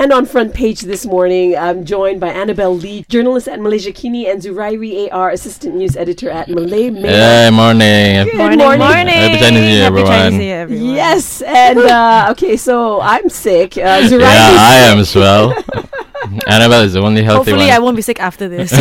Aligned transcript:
And 0.00 0.14
on 0.14 0.24
front 0.24 0.54
page 0.54 0.80
this 0.80 1.04
morning, 1.04 1.54
I'm 1.58 1.84
joined 1.84 2.20
by 2.20 2.28
Annabelle 2.28 2.74
Lee, 2.74 3.04
journalist 3.10 3.46
at 3.46 3.58
Malaysiakini, 3.60 4.32
and 4.32 4.40
Zurairi 4.40 5.12
AR, 5.12 5.28
assistant 5.28 5.74
news 5.74 5.94
editor 5.94 6.30
at 6.30 6.48
Malay 6.48 6.88
Mail. 6.88 7.02
Hey, 7.04 7.50
morning. 7.50 8.24
Good 8.24 8.34
morning, 8.34 8.58
morning. 8.60 8.78
morning. 8.78 9.08
Happy 9.08 9.38
Chinese 9.40 9.60
New 9.60 9.66
Year, 9.66 9.82
Happy 9.82 9.98
everyone. 9.98 10.10
Chinese 10.12 10.40
Year, 10.40 10.60
everyone. 10.60 10.94
Yes, 10.94 11.42
and 11.42 11.80
uh, 11.80 12.28
okay, 12.30 12.56
so 12.56 13.02
I'm 13.02 13.28
sick. 13.28 13.76
Uh, 13.76 14.00
Zurairi 14.00 14.20
Yeah, 14.20 14.56
I 14.58 14.74
am 14.90 15.00
as 15.00 15.14
well. 15.14 15.52
Annabelle 16.46 16.82
is 16.82 16.92
the 16.94 17.00
only 17.00 17.22
healthy 17.22 17.50
Hopefully, 17.50 17.66
one. 17.68 17.76
I 17.76 17.78
won't 17.78 17.96
be 17.96 18.02
sick 18.02 18.20
after 18.20 18.48
this. 18.48 18.72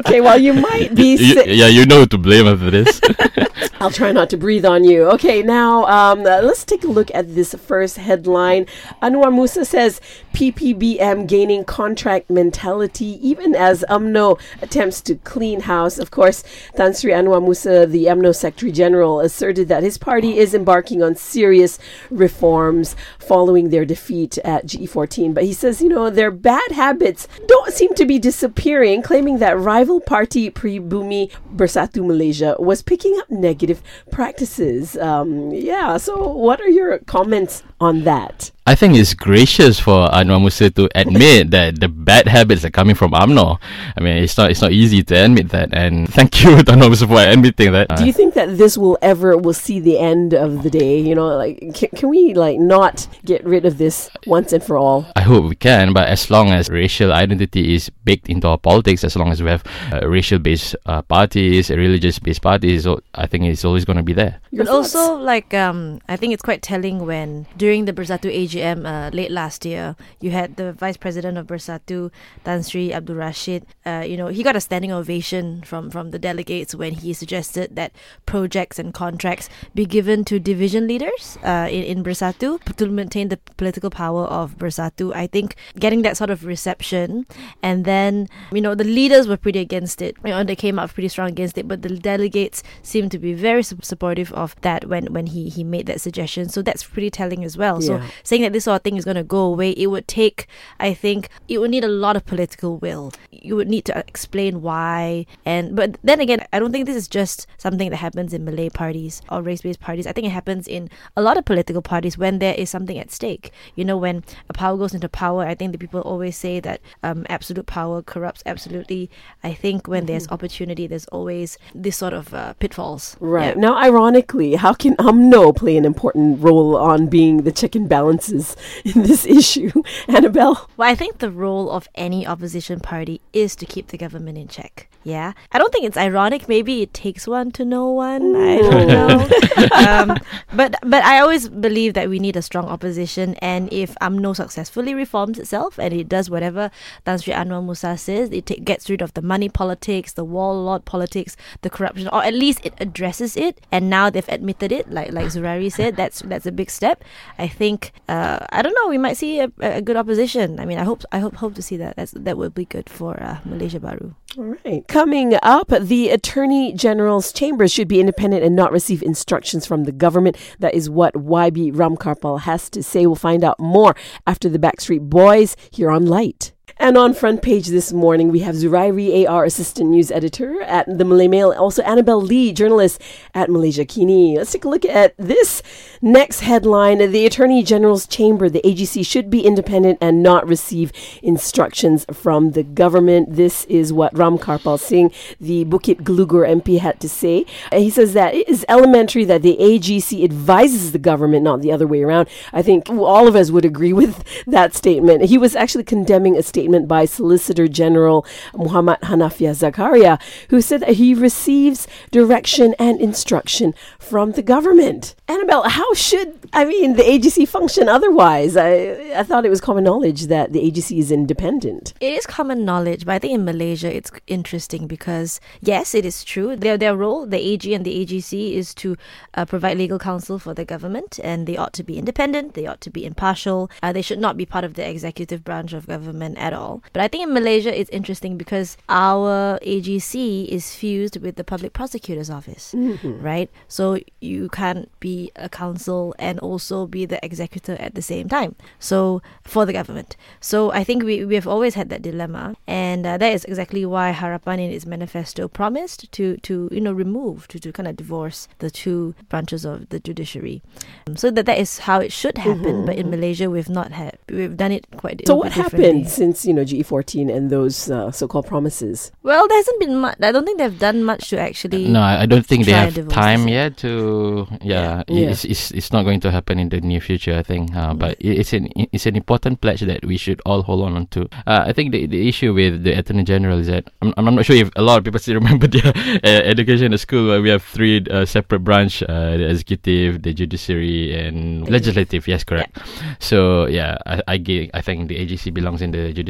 okay, 0.00 0.20
well, 0.20 0.38
you 0.38 0.52
might 0.54 0.94
be 0.94 1.16
You- 1.16 1.34
sick. 1.34 1.46
yeah, 1.48 1.66
you 1.66 1.86
know 1.86 2.00
who 2.00 2.06
to 2.06 2.18
blame 2.18 2.46
after 2.46 2.70
this. 2.70 3.00
I'll 3.80 3.90
try 3.90 4.12
not 4.12 4.30
to 4.30 4.36
breathe 4.36 4.64
on 4.64 4.84
you. 4.84 5.04
Okay, 5.10 5.42
now 5.42 5.84
um, 5.86 6.20
uh, 6.20 6.40
let's 6.42 6.64
take 6.64 6.84
a 6.84 6.86
look 6.86 7.10
at 7.14 7.34
this 7.34 7.54
first 7.54 7.96
headline. 7.98 8.66
Annuar 9.02 9.34
Musa 9.34 9.64
says 9.64 10.00
PPBM 10.32 11.26
gaining 11.28 11.64
contract 11.64 12.30
mentality 12.30 13.18
even 13.26 13.54
as 13.54 13.84
UMNO 13.90 14.40
attempts 14.62 15.00
to 15.02 15.16
clean 15.16 15.60
house. 15.62 15.98
Of 15.98 16.10
course, 16.10 16.42
Tan 16.76 16.94
Sri 16.94 17.12
Annuar 17.12 17.42
Musa, 17.42 17.84
the 17.86 18.06
UMNO 18.06 18.34
Secretary 18.34 18.72
General, 18.72 19.20
asserted 19.20 19.68
that 19.68 19.82
his 19.82 19.98
party 19.98 20.38
is 20.38 20.54
embarking 20.54 21.02
on 21.02 21.14
serious 21.14 21.78
reforms 22.10 22.96
following 23.18 23.68
their 23.70 23.84
defeat 23.84 24.38
at 24.38 24.66
G14. 24.66 25.34
But 25.34 25.44
he 25.44 25.52
says, 25.52 25.82
you 25.82 25.88
know, 25.88 26.08
their 26.10 26.30
bad 26.44 26.70
habits 26.72 27.26
don't 27.48 27.72
seem 27.72 27.94
to 27.94 28.04
be 28.04 28.20
disappearing, 28.20 29.02
claiming 29.02 29.38
that 29.38 29.58
rival 29.58 29.98
party 29.98 30.50
Pribumi 30.50 31.32
Bersatu 31.56 32.06
Malaysia 32.06 32.54
was 32.60 32.82
picking 32.82 33.18
up 33.18 33.28
negative 33.30 33.82
practices. 34.12 34.96
Um, 34.98 35.50
yeah, 35.50 35.96
so 35.96 36.28
what 36.28 36.60
are 36.60 36.68
your 36.68 36.98
comments 36.98 37.64
on 37.80 38.04
that? 38.04 38.52
I 38.66 38.74
think 38.74 38.96
it's 38.96 39.12
gracious 39.12 39.78
for 39.78 40.08
Annuar 40.08 40.40
Musa 40.40 40.70
to 40.70 40.88
admit 40.94 41.50
that 41.50 41.80
the 41.80 41.88
bad 41.88 42.26
habits 42.26 42.64
are 42.64 42.70
coming 42.70 42.94
from 42.94 43.12
UMNO. 43.12 43.58
I 43.94 44.00
mean, 44.00 44.16
it's 44.24 44.38
not 44.38 44.50
it's 44.50 44.62
not 44.62 44.72
easy 44.72 45.02
to 45.02 45.14
admit 45.14 45.50
that, 45.50 45.74
and 45.74 46.08
thank 46.16 46.42
you, 46.42 46.56
Annuar 46.64 46.88
Musa, 46.88 47.06
for 47.06 47.20
admitting 47.20 47.72
that. 47.72 47.94
Do 47.96 48.06
you 48.06 48.12
think 48.12 48.32
that 48.34 48.56
this 48.56 48.78
will 48.78 48.96
ever 49.02 49.36
will 49.36 49.52
see 49.52 49.80
the 49.80 49.98
end 49.98 50.32
of 50.32 50.62
the 50.62 50.70
day? 50.70 50.98
You 50.98 51.14
know, 51.14 51.36
like 51.36 51.60
can, 51.74 51.90
can 51.90 52.08
we 52.08 52.32
like 52.32 52.58
not 52.58 53.06
get 53.26 53.44
rid 53.44 53.66
of 53.66 53.76
this 53.76 54.08
once 54.26 54.54
and 54.54 54.64
for 54.64 54.78
all? 54.78 55.06
I 55.14 55.20
hope 55.20 55.44
we 55.44 55.56
can, 55.56 55.92
but 55.92 56.08
as 56.08 56.30
long 56.30 56.33
as 56.34 56.68
racial 56.68 57.12
identity 57.12 57.74
is 57.74 57.90
baked 58.04 58.28
into 58.28 58.48
our 58.48 58.58
politics, 58.58 59.04
as 59.04 59.16
long 59.16 59.30
as 59.30 59.42
we 59.42 59.48
have 59.48 59.64
uh, 59.92 60.06
racial-based 60.06 60.76
uh, 60.86 61.02
parties, 61.02 61.70
religious-based 61.70 62.42
parties, 62.42 62.84
so 62.84 63.00
I 63.14 63.26
think 63.26 63.44
it's 63.44 63.64
always 63.64 63.84
going 63.84 63.96
to 63.96 64.02
be 64.02 64.12
there. 64.12 64.40
Your 64.50 64.64
but 64.64 64.70
thoughts? 64.70 64.94
also, 64.94 65.16
like, 65.16 65.54
um, 65.54 66.00
I 66.08 66.16
think 66.16 66.34
it's 66.34 66.42
quite 66.42 66.62
telling 66.62 67.06
when 67.06 67.46
during 67.56 67.84
the 67.84 67.92
Bersatu 67.92 68.32
AGM 68.32 68.84
uh, 68.84 69.10
late 69.14 69.30
last 69.30 69.64
year, 69.64 69.96
you 70.20 70.30
had 70.30 70.56
the 70.56 70.72
vice 70.72 70.96
president 70.96 71.38
of 71.38 71.46
Bersatu, 71.46 72.10
Tan 72.44 72.62
Sri 72.62 72.92
Abdul 72.92 73.16
Rashid. 73.16 73.66
Uh, 73.86 74.04
you 74.06 74.16
know, 74.16 74.28
he 74.28 74.42
got 74.42 74.56
a 74.56 74.60
standing 74.60 74.92
ovation 74.92 75.62
from 75.62 75.90
from 75.90 76.10
the 76.10 76.18
delegates 76.18 76.74
when 76.74 76.94
he 76.94 77.12
suggested 77.12 77.76
that 77.76 77.92
projects 78.26 78.78
and 78.78 78.92
contracts 78.92 79.48
be 79.74 79.86
given 79.86 80.24
to 80.24 80.38
division 80.38 80.86
leaders 80.86 81.38
uh, 81.44 81.68
in 81.70 81.84
in 81.84 82.04
Bersatu 82.04 82.58
to 82.76 82.86
maintain 82.88 83.28
the 83.28 83.38
political 83.56 83.90
power 83.90 84.24
of 84.24 84.56
Bersatu. 84.58 85.14
I 85.14 85.26
think 85.26 85.56
getting 85.78 86.02
that 86.02 86.16
sort 86.16 86.23
of 86.30 86.44
reception, 86.44 87.26
and 87.62 87.84
then 87.84 88.28
you 88.52 88.60
know 88.60 88.74
the 88.74 88.84
leaders 88.84 89.28
were 89.28 89.36
pretty 89.36 89.58
against 89.58 90.02
it. 90.02 90.16
You 90.24 90.30
know, 90.30 90.44
they 90.44 90.56
came 90.56 90.78
out 90.78 90.92
pretty 90.92 91.08
strong 91.08 91.28
against 91.28 91.58
it, 91.58 91.68
but 91.68 91.82
the 91.82 91.90
delegates 91.90 92.62
seemed 92.82 93.10
to 93.12 93.18
be 93.18 93.34
very 93.34 93.62
supportive 93.62 94.32
of 94.32 94.56
that 94.62 94.86
when 94.86 95.12
when 95.12 95.26
he 95.26 95.48
he 95.48 95.64
made 95.64 95.86
that 95.86 96.00
suggestion. 96.00 96.48
So 96.48 96.62
that's 96.62 96.84
pretty 96.84 97.10
telling 97.10 97.44
as 97.44 97.56
well. 97.56 97.80
So 97.80 98.00
saying 98.22 98.42
that 98.42 98.52
this 98.52 98.64
sort 98.64 98.76
of 98.76 98.82
thing 98.82 98.96
is 98.96 99.04
going 99.04 99.16
to 99.16 99.24
go 99.24 99.40
away, 99.40 99.70
it 99.70 99.88
would 99.88 100.08
take, 100.08 100.46
I 100.80 100.94
think, 100.94 101.28
it 101.48 101.58
would 101.58 101.70
need 101.70 101.84
a 101.84 101.88
lot 101.88 102.16
of 102.16 102.24
political 102.24 102.78
will. 102.78 103.12
You 103.30 103.56
would 103.56 103.68
need 103.68 103.84
to 103.86 103.98
explain 103.98 104.62
why, 104.62 105.26
and 105.44 105.76
but 105.76 105.98
then 106.02 106.20
again, 106.20 106.46
I 106.52 106.58
don't 106.58 106.72
think 106.72 106.86
this 106.86 106.96
is 106.96 107.08
just 107.08 107.46
something 107.58 107.90
that 107.90 107.96
happens 107.96 108.32
in 108.32 108.44
Malay 108.44 108.70
parties 108.70 109.22
or 109.28 109.42
race-based 109.42 109.80
parties. 109.80 110.06
I 110.06 110.12
think 110.12 110.26
it 110.26 110.30
happens 110.30 110.66
in 110.66 110.90
a 111.16 111.22
lot 111.22 111.36
of 111.36 111.44
political 111.44 111.82
parties 111.82 112.16
when 112.16 112.38
there 112.38 112.54
is 112.54 112.70
something 112.70 112.98
at 112.98 113.10
stake. 113.10 113.52
You 113.74 113.84
know, 113.84 113.96
when 113.96 114.24
a 114.48 114.52
power 114.52 114.76
goes 114.76 114.94
into 114.94 115.08
power, 115.08 115.44
I 115.46 115.54
think 115.54 115.72
the 115.72 115.78
people 115.78 116.02
always 116.14 116.36
say 116.36 116.60
that 116.60 116.80
um, 117.02 117.26
absolute 117.28 117.66
power 117.66 118.00
corrupts 118.02 118.42
absolutely. 118.46 119.10
I 119.42 119.52
think 119.52 119.88
when 119.88 120.06
there's 120.06 120.28
opportunity, 120.28 120.86
there's 120.86 121.06
always 121.06 121.58
this 121.74 121.96
sort 121.96 122.12
of 122.12 122.32
uh, 122.32 122.54
pitfalls. 122.54 123.16
Right. 123.20 123.54
Yeah. 123.54 123.60
Now, 123.60 123.74
ironically, 123.76 124.54
how 124.54 124.74
can 124.74 124.94
UMNO 124.96 125.56
play 125.56 125.76
an 125.76 125.84
important 125.84 126.40
role 126.40 126.76
on 126.76 127.08
being 127.08 127.42
the 127.42 127.52
check 127.52 127.74
and 127.74 127.88
balances 127.88 128.56
in 128.84 129.02
this 129.02 129.26
issue? 129.26 129.70
Annabelle? 130.08 130.70
Well, 130.76 130.88
I 130.88 130.94
think 130.94 131.18
the 131.18 131.30
role 131.30 131.70
of 131.70 131.88
any 131.96 132.26
opposition 132.26 132.78
party 132.80 133.20
is 133.32 133.56
to 133.56 133.66
keep 133.66 133.88
the 133.88 133.98
government 133.98 134.38
in 134.38 134.48
check. 134.48 134.88
Yeah, 135.04 135.34
I 135.52 135.58
don't 135.58 135.70
think 135.70 135.84
it's 135.84 135.98
ironic. 135.98 136.48
Maybe 136.48 136.80
it 136.80 136.94
takes 136.94 137.28
one 137.28 137.50
to 137.52 137.64
know 137.64 137.90
one. 137.90 138.34
I 138.34 138.56
don't 138.56 138.88
know. 138.88 139.28
um, 139.86 140.18
but 140.54 140.76
but 140.80 141.04
I 141.04 141.20
always 141.20 141.50
believe 141.50 141.92
that 141.92 142.08
we 142.08 142.18
need 142.18 142.36
a 142.36 142.42
strong 142.42 142.64
opposition, 142.68 143.34
and 143.44 143.70
if 143.70 143.94
UMNO 144.00 144.34
successfully 144.36 144.94
reforms 144.94 145.38
itself 145.38 145.78
and 145.78 145.92
it 145.92 146.03
does 146.08 146.30
whatever 146.30 146.70
Tan 147.04 147.18
Sri 147.18 147.32
Annuar 147.32 147.64
Musa 147.64 147.96
says, 147.96 148.30
it 148.30 148.46
ta- 148.46 148.62
gets 148.62 148.88
rid 148.90 149.02
of 149.02 149.14
the 149.14 149.22
money 149.22 149.48
politics, 149.48 150.12
the 150.12 150.24
warlord 150.24 150.84
politics, 150.84 151.36
the 151.62 151.70
corruption, 151.70 152.08
or 152.08 152.22
at 152.24 152.34
least 152.34 152.60
it 152.64 152.74
addresses 152.78 153.36
it. 153.36 153.60
And 153.70 153.90
now 153.90 154.10
they've 154.10 154.28
admitted 154.28 154.72
it, 154.72 154.90
like 154.90 155.12
like 155.12 155.26
Zurairi 155.26 155.72
said. 155.72 155.96
That's 155.96 156.22
that's 156.22 156.46
a 156.46 156.52
big 156.52 156.70
step. 156.70 157.04
I 157.38 157.48
think 157.48 157.92
uh, 158.08 158.46
I 158.50 158.62
don't 158.62 158.74
know. 158.74 158.88
We 158.88 158.98
might 158.98 159.16
see 159.16 159.40
a, 159.40 159.50
a 159.60 159.82
good 159.82 159.96
opposition. 159.96 160.60
I 160.60 160.64
mean, 160.64 160.78
I 160.78 160.84
hope 160.84 161.04
I 161.12 161.18
hope 161.18 161.36
hope 161.36 161.54
to 161.54 161.62
see 161.62 161.76
that. 161.76 161.96
That's, 161.96 162.12
that 162.12 162.36
would 162.36 162.54
be 162.54 162.64
good 162.64 162.88
for 162.88 163.20
uh, 163.22 163.38
Malaysia 163.44 163.80
Baru. 163.80 164.14
All 164.36 164.56
right. 164.64 164.86
Coming 164.88 165.34
up, 165.42 165.68
the 165.68 166.10
Attorney 166.10 166.72
General's 166.72 167.32
chambers 167.32 167.72
should 167.72 167.86
be 167.86 168.00
independent 168.00 168.42
and 168.42 168.56
not 168.56 168.72
receive 168.72 169.00
instructions 169.02 169.64
from 169.64 169.84
the 169.84 169.92
government. 169.92 170.36
That 170.58 170.74
is 170.74 170.90
what 170.90 171.14
YB 171.14 171.72
Ramkarpal 171.72 172.40
has 172.40 172.68
to 172.70 172.82
say. 172.82 173.06
We'll 173.06 173.14
find 173.14 173.44
out 173.44 173.60
more 173.60 173.94
after 174.26 174.48
the 174.48 174.58
Backstreet 174.58 175.02
Boys 175.02 175.56
here 175.70 175.88
on 175.88 175.93
On 175.94 176.06
light. 176.06 176.53
And 176.76 176.98
on 176.98 177.14
front 177.14 177.40
page 177.40 177.68
this 177.68 177.92
morning, 177.92 178.32
we 178.32 178.40
have 178.40 178.56
Zurairi 178.56 179.28
AR, 179.28 179.44
assistant 179.44 179.90
news 179.90 180.10
editor 180.10 180.60
at 180.62 180.86
the 180.98 181.04
Malay 181.04 181.28
Mail, 181.28 181.52
also 181.52 181.82
Annabelle 181.82 182.20
Lee, 182.20 182.52
journalist 182.52 183.00
at 183.32 183.48
Malaysiakini. 183.48 184.36
Let's 184.36 184.52
take 184.52 184.64
a 184.64 184.68
look 184.68 184.84
at 184.84 185.14
this 185.16 185.62
next 186.02 186.40
headline. 186.40 186.98
The 186.98 187.26
Attorney 187.26 187.62
General's 187.62 188.08
chamber, 188.08 188.50
the 188.50 188.60
AGC, 188.64 189.06
should 189.06 189.30
be 189.30 189.46
independent 189.46 189.98
and 190.00 190.20
not 190.20 190.48
receive 190.48 190.92
instructions 191.22 192.06
from 192.12 192.50
the 192.50 192.64
government. 192.64 193.36
This 193.36 193.64
is 193.66 193.92
what 193.92 194.12
Ramkarpal 194.14 194.80
Singh, 194.80 195.12
the 195.40 195.64
Bukit 195.64 196.02
Gelugor 196.02 196.44
MP, 196.44 196.80
had 196.80 196.98
to 197.00 197.08
say. 197.08 197.46
Uh, 197.70 197.78
he 197.78 197.88
says 197.88 198.14
that 198.14 198.34
it 198.34 198.48
is 198.48 198.66
elementary 198.68 199.24
that 199.24 199.42
the 199.42 199.56
AGC 199.60 200.24
advises 200.24 200.90
the 200.90 200.98
government, 200.98 201.44
not 201.44 201.62
the 201.62 201.70
other 201.70 201.86
way 201.86 202.02
around. 202.02 202.28
I 202.52 202.62
think 202.62 202.90
all 202.90 203.28
of 203.28 203.36
us 203.36 203.52
would 203.52 203.64
agree 203.64 203.92
with 204.02 204.24
that 204.46 204.74
statement. 204.74 205.26
He 205.26 205.38
was 205.38 205.54
actually 205.54 205.84
condemning 205.84 206.36
a 206.36 206.42
statement 206.42 206.63
by 206.86 207.04
Solicitor 207.04 207.68
General 207.68 208.26
Muhammad 208.54 208.98
Hanafiah 209.02 209.54
Zakaria, 209.54 210.20
who 210.50 210.60
said 210.60 210.80
that 210.80 210.96
he 210.96 211.14
receives 211.14 211.86
direction 212.10 212.74
and 212.78 213.00
instruction 213.00 213.74
from 213.98 214.32
the 214.32 214.42
government. 214.42 215.14
Annabelle, 215.28 215.68
how 215.68 215.94
should, 215.94 216.38
I 216.52 216.64
mean, 216.64 216.96
the 216.96 217.02
AGC 217.02 217.48
function 217.48 217.88
otherwise? 217.88 218.56
I, 218.56 219.12
I 219.14 219.22
thought 219.22 219.44
it 219.44 219.50
was 219.50 219.60
common 219.60 219.84
knowledge 219.84 220.26
that 220.26 220.52
the 220.52 220.70
AGC 220.70 220.98
is 220.98 221.10
independent. 221.10 221.94
It 222.00 222.12
is 222.14 222.26
common 222.26 222.64
knowledge, 222.64 223.04
but 223.04 223.12
I 223.12 223.18
think 223.18 223.34
in 223.34 223.44
Malaysia 223.44 223.94
it's 223.94 224.10
interesting 224.26 224.86
because 224.86 225.40
yes, 225.60 225.94
it 225.94 226.04
is 226.04 226.24
true. 226.24 226.56
Their 226.56 226.78
their 226.78 226.96
role, 226.96 227.26
the 227.26 227.38
AG 227.38 227.72
and 227.74 227.84
the 227.84 228.04
AGC, 228.04 228.52
is 228.52 228.74
to 228.74 228.96
uh, 229.34 229.44
provide 229.44 229.78
legal 229.78 229.98
counsel 229.98 230.38
for 230.38 230.54
the 230.54 230.64
government, 230.64 231.20
and 231.22 231.46
they 231.46 231.56
ought 231.56 231.72
to 231.74 231.82
be 231.82 231.98
independent. 231.98 232.54
They 232.54 232.66
ought 232.66 232.80
to 232.82 232.90
be 232.90 233.04
impartial. 233.04 233.70
Uh, 233.82 233.92
they 233.92 234.02
should 234.02 234.18
not 234.18 234.36
be 234.36 234.46
part 234.46 234.64
of 234.64 234.74
the 234.74 234.88
executive 234.88 235.44
branch 235.44 235.72
of 235.72 235.86
government 235.86 236.38
at 236.38 236.52
all. 236.54 236.82
But 236.92 237.02
I 237.02 237.08
think 237.08 237.24
in 237.24 237.34
Malaysia 237.34 237.72
it's 237.78 237.90
interesting 237.90 238.36
because 238.36 238.76
our 238.88 239.58
AGC 239.60 240.48
is 240.48 240.74
fused 240.74 241.20
with 241.20 241.36
the 241.36 241.44
Public 241.44 241.72
Prosecutor's 241.72 242.30
Office, 242.30 242.74
right? 243.04 243.50
So 243.68 243.98
you 244.20 244.48
can't 244.48 244.88
be 245.00 245.30
a 245.36 245.48
counsel 245.48 246.14
and 246.18 246.38
also 246.40 246.86
be 246.86 247.06
the 247.06 247.22
executor 247.24 247.76
at 247.78 247.94
the 247.94 248.02
same 248.02 248.28
time. 248.28 248.56
So 248.78 249.22
for 249.42 249.66
the 249.66 249.72
government. 249.72 250.16
So 250.40 250.72
I 250.72 250.84
think 250.84 251.02
we, 251.02 251.24
we 251.24 251.34
have 251.34 251.46
always 251.46 251.74
had 251.74 251.88
that 251.90 252.02
dilemma, 252.02 252.56
and 252.66 253.06
uh, 253.06 253.18
that 253.18 253.32
is 253.32 253.44
exactly 253.44 253.84
why 253.84 254.12
Harapan 254.12 254.58
in 254.60 254.70
its 254.70 254.86
manifesto 254.86 255.48
promised 255.48 256.10
to 256.12 256.36
to 256.38 256.68
you 256.72 256.80
know 256.80 256.92
remove 256.92 257.48
to, 257.48 257.58
to 257.60 257.72
kind 257.72 257.88
of 257.88 257.96
divorce 257.96 258.48
the 258.58 258.70
two 258.70 259.14
branches 259.28 259.64
of 259.64 259.88
the 259.88 260.00
judiciary, 260.00 260.62
um, 261.06 261.16
so 261.16 261.30
that 261.30 261.46
that 261.46 261.58
is 261.58 261.80
how 261.80 262.00
it 262.00 262.12
should 262.12 262.38
happen. 262.38 262.86
But 262.86 262.96
in 262.96 263.10
Malaysia, 263.10 263.50
we've 263.50 263.68
not 263.68 263.92
had 263.92 264.18
we've 264.28 264.56
done 264.56 264.72
it 264.72 264.86
quite. 264.96 265.26
So 265.26 265.36
what 265.36 265.52
happened 265.52 266.08
since 266.08 266.43
you 266.46 266.52
know, 266.52 266.62
GE14 266.64 267.34
and 267.34 267.50
those 267.50 267.90
uh, 267.90 268.10
so-called 268.10 268.46
promises? 268.46 269.12
Well, 269.22 269.46
there 269.48 269.58
hasn't 269.58 269.80
been 269.80 269.96
much. 269.98 270.16
I 270.20 270.32
don't 270.32 270.44
think 270.44 270.58
they've 270.58 270.78
done 270.78 271.04
much 271.04 271.30
to 271.30 271.38
actually. 271.40 271.88
No, 271.88 272.00
I 272.00 272.22
I 272.22 272.26
don't 272.26 272.46
think 272.46 272.64
they 272.66 272.72
have 272.72 272.96
time 273.08 273.48
yet 273.48 273.76
to. 273.78 274.46
Yeah, 274.62 275.02
Yeah. 275.08 275.30
It's, 275.30 275.44
it's 275.44 275.70
it's 275.70 275.92
not 275.92 276.04
going 276.04 276.20
to 276.20 276.30
happen 276.30 276.58
in 276.58 276.68
the 276.68 276.80
near 276.80 277.00
future. 277.00 277.34
I 277.36 277.42
think, 277.42 277.74
uh, 277.74 277.94
but 277.94 278.16
it's 278.20 278.52
an 278.52 278.68
it's 278.92 279.06
an 279.06 279.16
important 279.16 279.60
pledge 279.60 279.80
that 279.80 280.04
we 280.04 280.16
should 280.16 280.40
all 280.46 280.62
hold 280.62 280.82
on 280.84 281.06
to. 281.14 281.28
Uh, 281.46 281.64
I 281.68 281.72
think 281.72 281.92
the 281.92 282.06
the 282.06 282.28
issue 282.28 282.52
with 282.54 282.82
the 282.84 282.92
Attorney 282.98 283.24
General 283.24 283.58
is 283.58 283.66
that 283.68 283.84
I'm 284.02 284.12
I'm 284.16 284.34
not 284.34 284.44
sure 284.46 284.56
if 284.56 284.70
a 284.76 284.82
lot 284.82 284.98
of 284.98 285.04
people 285.04 285.20
still 285.20 285.34
remember 285.42 285.66
their 285.66 285.92
uh, 286.24 286.42
education 286.52 286.92
at 286.92 287.00
school 287.00 287.28
where 287.28 287.40
we 287.42 287.48
have 287.50 287.62
three 287.62 288.04
uh, 288.10 288.24
separate 288.24 288.60
branch: 288.64 289.02
uh, 289.02 289.36
the 289.36 289.46
executive, 289.50 290.22
the 290.22 290.32
judiciary, 290.34 291.14
and 291.14 291.68
legislative. 291.68 292.26
Yes, 292.28 292.44
correct. 292.44 292.78
So 293.20 293.66
yeah, 293.66 293.96
I 294.06 294.22
I, 294.34 294.36
ge- 294.38 294.70
I 294.74 294.80
think 294.80 295.08
the 295.08 295.16
AGC 295.16 295.52
belongs 295.54 295.80
in 295.82 295.90
the 295.90 296.12
judiciary. 296.12 296.24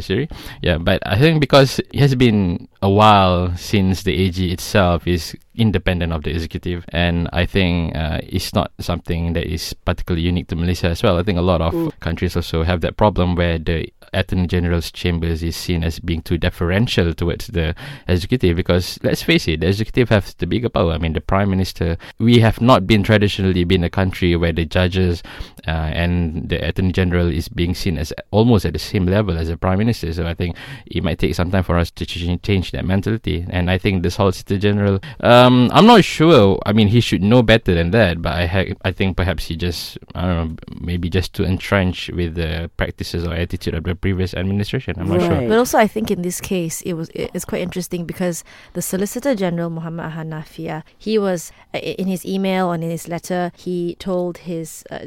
Yeah, 0.62 0.78
but 0.78 1.02
I 1.06 1.18
think 1.18 1.40
because 1.40 1.78
it 1.78 2.00
has 2.00 2.14
been 2.14 2.68
a 2.82 2.90
while 2.90 3.56
since 3.56 4.02
the 4.02 4.12
AG 4.12 4.36
itself 4.52 5.06
is 5.06 5.36
independent 5.54 6.12
of 6.12 6.22
the 6.24 6.30
executive, 6.30 6.84
and 6.88 7.28
I 7.32 7.46
think 7.46 7.96
uh, 7.96 8.20
it's 8.22 8.52
not 8.54 8.72
something 8.80 9.32
that 9.34 9.46
is 9.46 9.72
particularly 9.84 10.26
unique 10.26 10.48
to 10.48 10.56
Malaysia 10.56 10.88
as 10.88 11.02
well. 11.02 11.18
I 11.18 11.22
think 11.22 11.38
a 11.38 11.46
lot 11.46 11.62
of 11.62 11.72
countries 12.00 12.36
also 12.36 12.62
have 12.64 12.80
that 12.82 12.96
problem 12.96 13.36
where 13.36 13.58
the 13.58 13.88
Attorney 14.18 14.46
General's 14.46 14.90
chambers 14.90 15.42
is 15.42 15.56
seen 15.56 15.84
as 15.84 15.98
being 15.98 16.22
too 16.22 16.38
deferential 16.38 17.14
towards 17.14 17.48
the 17.48 17.74
executive 18.08 18.56
because 18.56 18.98
let's 19.02 19.22
face 19.22 19.48
it, 19.48 19.60
the 19.60 19.68
executive 19.68 20.08
has 20.08 20.34
the 20.34 20.46
bigger 20.46 20.68
power. 20.68 20.92
I 20.92 20.98
mean, 20.98 21.12
the 21.12 21.20
prime 21.20 21.50
minister. 21.50 21.96
We 22.18 22.38
have 22.40 22.60
not 22.60 22.86
been 22.86 23.02
traditionally 23.02 23.64
been 23.64 23.84
a 23.84 23.90
country 23.90 24.36
where 24.36 24.52
the 24.52 24.64
judges 24.64 25.22
uh, 25.66 25.70
and 25.70 26.48
the 26.48 26.66
Attorney 26.66 26.92
General 26.92 27.28
is 27.28 27.48
being 27.48 27.74
seen 27.74 27.98
as 27.98 28.12
almost 28.30 28.64
at 28.64 28.72
the 28.72 28.78
same 28.78 29.06
level 29.06 29.36
as 29.36 29.48
the 29.48 29.56
prime 29.56 29.78
minister. 29.78 30.12
So 30.12 30.26
I 30.26 30.34
think 30.34 30.56
it 30.86 31.02
might 31.02 31.18
take 31.18 31.34
some 31.34 31.50
time 31.50 31.62
for 31.62 31.78
us 31.78 31.90
to 31.92 32.06
ch- 32.06 32.40
change 32.42 32.72
that 32.72 32.84
mentality. 32.84 33.46
And 33.48 33.70
I 33.70 33.78
think 33.78 34.02
the 34.02 34.10
Solicitor 34.10 34.58
General, 34.58 35.00
um, 35.20 35.70
I'm 35.72 35.86
not 35.86 36.04
sure. 36.04 36.60
I 36.66 36.72
mean, 36.72 36.88
he 36.88 37.00
should 37.00 37.22
know 37.22 37.42
better 37.42 37.74
than 37.74 37.90
that. 37.92 38.20
But 38.22 38.34
I 38.34 38.46
ha- 38.46 38.74
I 38.84 38.92
think 38.92 39.16
perhaps 39.16 39.46
he 39.46 39.56
just 39.56 39.98
I 40.14 40.22
don't 40.22 40.36
know 40.36 40.56
maybe 40.80 41.08
just 41.08 41.32
to 41.34 41.44
entrench 41.44 42.10
with 42.10 42.34
the 42.34 42.70
practices 42.76 43.26
or 43.26 43.34
attitude 43.34 43.74
of 43.74 43.84
the 43.84 43.94
previous 44.04 44.32
administration. 44.42 44.92
I'm 44.98 45.08
not 45.08 45.20
sure. 45.28 45.48
But 45.48 45.58
also, 45.62 45.78
I 45.78 45.88
think 45.94 46.10
in 46.16 46.20
this 46.28 46.38
case, 46.40 46.76
it 46.90 46.94
was 46.94 47.08
it- 47.20 47.30
it's 47.34 47.44
quite 47.52 47.62
interesting 47.68 48.02
because 48.12 48.36
the 48.76 48.82
Solicitor 48.92 49.34
General 49.44 49.70
Muhammad 49.78 50.12
Hanafiah, 50.16 50.82
he 51.06 51.14
was 51.26 51.40
uh, 51.74 51.78
in 51.78 52.06
his 52.14 52.22
email 52.34 52.64
and 52.72 52.84
in 52.84 52.90
his 52.90 53.08
letter, 53.14 53.42
he 53.56 53.96
told 54.08 54.34
his 54.50 54.68
uh, 54.90 54.98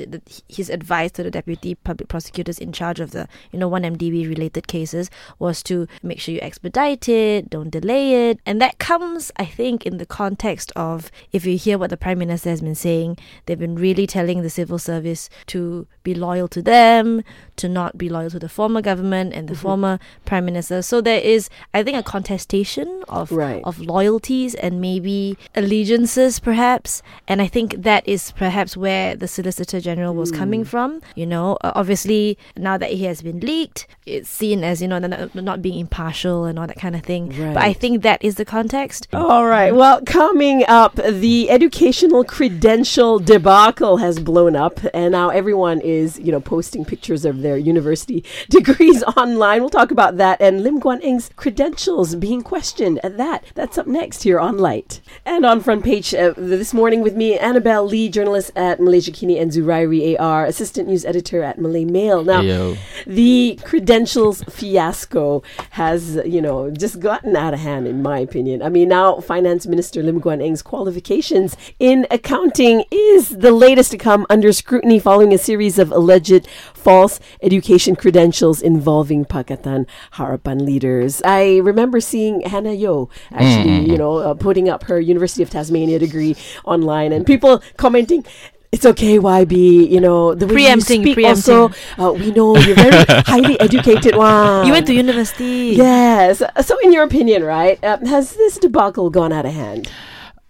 his 0.58 0.68
advice 0.78 1.12
to 1.18 1.22
the 1.24 1.32
deputy 1.40 1.76
public 1.90 2.08
prosecutors 2.10 2.58
in 2.66 2.72
charge 2.80 3.00
of 3.06 3.12
the 3.12 3.24
you 3.52 3.60
know 3.60 3.68
one 3.76 3.84
MDB 3.84 4.28
related 4.36 4.66
cases 4.68 5.10
was 5.40 5.62
to 5.70 5.76
make 6.02 6.20
sure 6.20 6.34
you 6.34 6.42
expedite 6.42 7.06
it, 7.08 7.50
don't 7.56 7.70
delay 7.80 8.30
it, 8.30 8.40
and 8.48 8.60
that 8.64 8.74
comes, 8.90 9.32
I 9.38 9.46
think, 9.60 9.86
in 9.86 9.98
the 10.02 10.06
context 10.22 10.72
of 10.76 11.12
if 11.32 11.46
you 11.46 11.56
hear 11.58 11.78
what 11.78 11.90
the 11.94 11.98
Prime 12.06 12.20
Minister 12.26 12.50
has 12.50 12.62
been 12.62 12.76
saying, 12.88 13.18
they've 13.46 13.60
been 13.68 13.76
really 13.88 14.08
telling 14.08 14.42
the 14.42 14.50
civil 14.60 14.80
service 14.80 15.30
to 15.54 15.86
be 16.04 16.14
loyal 16.16 16.48
to 16.56 16.62
them, 16.62 17.22
to 17.62 17.68
not 17.70 17.92
be 17.98 18.10
loyal 18.10 18.30
to 18.32 18.40
the 18.40 18.50
former 18.58 18.82
government 18.92 19.34
and 19.38 19.44
the 19.51 19.56
former 19.66 19.94
prime 20.30 20.45
minister. 20.50 20.78
So 20.92 20.95
there 21.10 21.22
is, 21.36 21.42
I 21.78 21.80
think, 21.84 21.95
a 21.98 22.04
contestation 22.16 22.88
of 23.19 23.25
Right. 23.31 23.62
of 23.69 23.75
loyalties 23.95 24.51
and 24.66 24.74
maybe 24.89 25.18
allegiances, 25.62 26.39
perhaps. 26.50 26.92
And 27.28 27.38
I 27.45 27.48
think 27.56 27.68
that 27.89 28.04
is 28.07 28.22
perhaps 28.44 28.72
where 28.86 29.16
the 29.22 29.28
Solicitor 29.38 29.80
General 29.89 30.13
was 30.22 30.30
coming 30.42 30.63
from. 30.74 30.89
You 31.22 31.28
know, 31.34 31.48
uh, 31.66 31.72
obviously 31.81 32.38
now 32.56 32.75
that 32.81 32.92
he 33.00 33.04
has 33.12 33.22
been 33.28 33.39
leaked, 33.50 33.81
it's 34.06 34.30
seen 34.30 34.63
as 34.63 34.81
you 34.81 34.88
know 34.92 35.00
not, 35.00 35.36
not 35.36 35.60
being 35.68 35.80
impartial 35.88 36.38
and 36.48 36.57
all 36.60 36.68
that 36.72 36.80
kind 36.86 36.95
of 37.00 37.04
thing. 37.12 37.24
But 37.56 37.63
I 37.69 37.74
think 37.81 37.94
that 38.07 38.19
is 38.28 38.36
the 38.42 38.45
context. 38.57 39.07
All 39.13 39.45
right. 39.57 39.72
Well, 39.81 39.98
coming 40.06 40.63
up, 40.68 40.95
the 40.95 41.50
educational 41.57 42.24
credential 42.24 43.19
debacle 43.19 43.98
has 44.06 44.16
blown 44.19 44.56
up, 44.56 44.80
and 44.94 45.12
now 45.12 45.28
everyone 45.30 45.78
is, 45.81 46.19
you 46.25 46.31
know, 46.31 46.40
posting 46.40 46.83
pictures 46.94 47.25
of 47.30 47.42
their 47.45 47.57
university 47.57 48.19
degrees 48.68 49.04
online. 49.04 49.62
We'll 49.62 49.69
talk 49.69 49.92
about 49.92 50.18
that 50.18 50.42
and 50.42 50.62
Lim 50.62 50.81
Guan 50.81 51.00
Eng's 51.02 51.30
credentials 51.36 52.16
being 52.16 52.42
questioned. 52.42 53.00
At 53.04 53.18
that, 53.18 53.46
that's 53.56 53.78
up 53.78 53.88
next 53.88 54.24
here 54.24 54.40
on 54.40 54.58
Light 54.58 55.00
and 55.25 55.46
on 55.46 55.62
front 55.62 55.84
page 55.84 56.14
uh, 56.14 56.34
this 56.36 56.74
morning 56.74 57.02
with 57.02 57.16
me, 57.16 57.38
Annabelle 57.38 57.86
Lee, 57.86 58.10
journalist 58.10 58.52
at 58.56 58.80
Malaysiakini, 58.80 59.40
and 59.40 59.52
Zurairi 59.52 60.19
AR, 60.19 60.46
assistant 60.46 60.88
news 60.88 61.06
editor 61.06 61.44
at 61.44 61.60
Malay 61.60 61.86
Mail. 61.86 62.24
Now, 62.24 62.42
Ayo. 62.42 62.78
the 63.06 63.60
credentials 63.64 64.44
fiasco 64.44 65.44
has, 65.72 66.19
you 66.25 66.42
know, 66.42 66.69
just 66.69 67.00
gotten 67.00 67.36
out 67.36 67.54
of 67.54 67.60
hand, 67.60 67.88
in 67.88 68.02
my 68.02 68.19
opinion. 68.19 68.62
I 68.62 68.69
mean, 68.69 68.90
now 68.90 69.19
Finance 69.22 69.66
Minister 69.68 70.04
Lim 70.04 70.22
Guan 70.22 70.44
Eng's 70.44 70.62
qualifications 70.62 71.56
in 71.80 72.06
accounting 72.12 72.84
is 72.92 73.30
the 73.30 73.52
latest 73.52 73.92
to 73.92 73.98
come 73.98 74.25
under 74.30 74.52
scrutiny 74.52 75.00
following 75.00 75.34
a 75.34 75.38
series 75.38 75.80
of 75.80 75.92
alleged 75.92 76.48
false 76.74 77.19
education 77.42 77.96
credentials 77.96 78.56
involving 78.62 79.25
Pakatan 79.25 79.86
Harapan 80.13 80.62
leaders. 80.62 81.21
I 81.25 81.57
remember 81.57 82.00
seeing 82.00 82.42
Hannah 82.42 82.75
Yeoh 82.75 83.09
actually, 83.31 83.89
you 83.89 83.98
know, 83.98 84.18
uh, 84.18 84.33
putting 84.33 84.69
up 84.69 84.83
her 84.83 85.00
University 85.00 85.44
of 85.44 85.50
Tasmania 85.50 86.00
degree 86.00 86.36
online 86.65 87.12
and 87.12 87.25
people 87.25 87.62
commenting. 87.77 88.25
It's 88.71 88.86
okay, 88.86 89.18
YB. 89.18 89.89
You 89.89 90.01
know 90.01 90.36
the 90.36 90.45
way 90.45 90.54
Preempting, 90.68 91.07
you 91.07 91.13
speak. 91.13 91.25
Also, 91.25 91.71
uh, 91.98 92.12
we 92.12 92.31
know 92.31 92.57
you're 92.57 92.75
very 92.75 93.06
highly 93.25 93.57
educated. 93.62 94.15
Wow, 94.15 94.63
You 94.63 94.74
went 94.74 94.86
to 94.88 94.94
university. 94.94 95.71
Yes. 95.77 96.44
So, 96.65 96.77
in 96.80 96.92
your 96.92 97.04
opinion, 97.04 97.44
right, 97.45 97.81
uh, 97.81 97.98
has 98.06 98.36
this 98.36 98.57
debacle 98.57 99.09
gone 99.09 99.31
out 99.31 99.45
of 99.45 99.54
hand? 99.54 99.89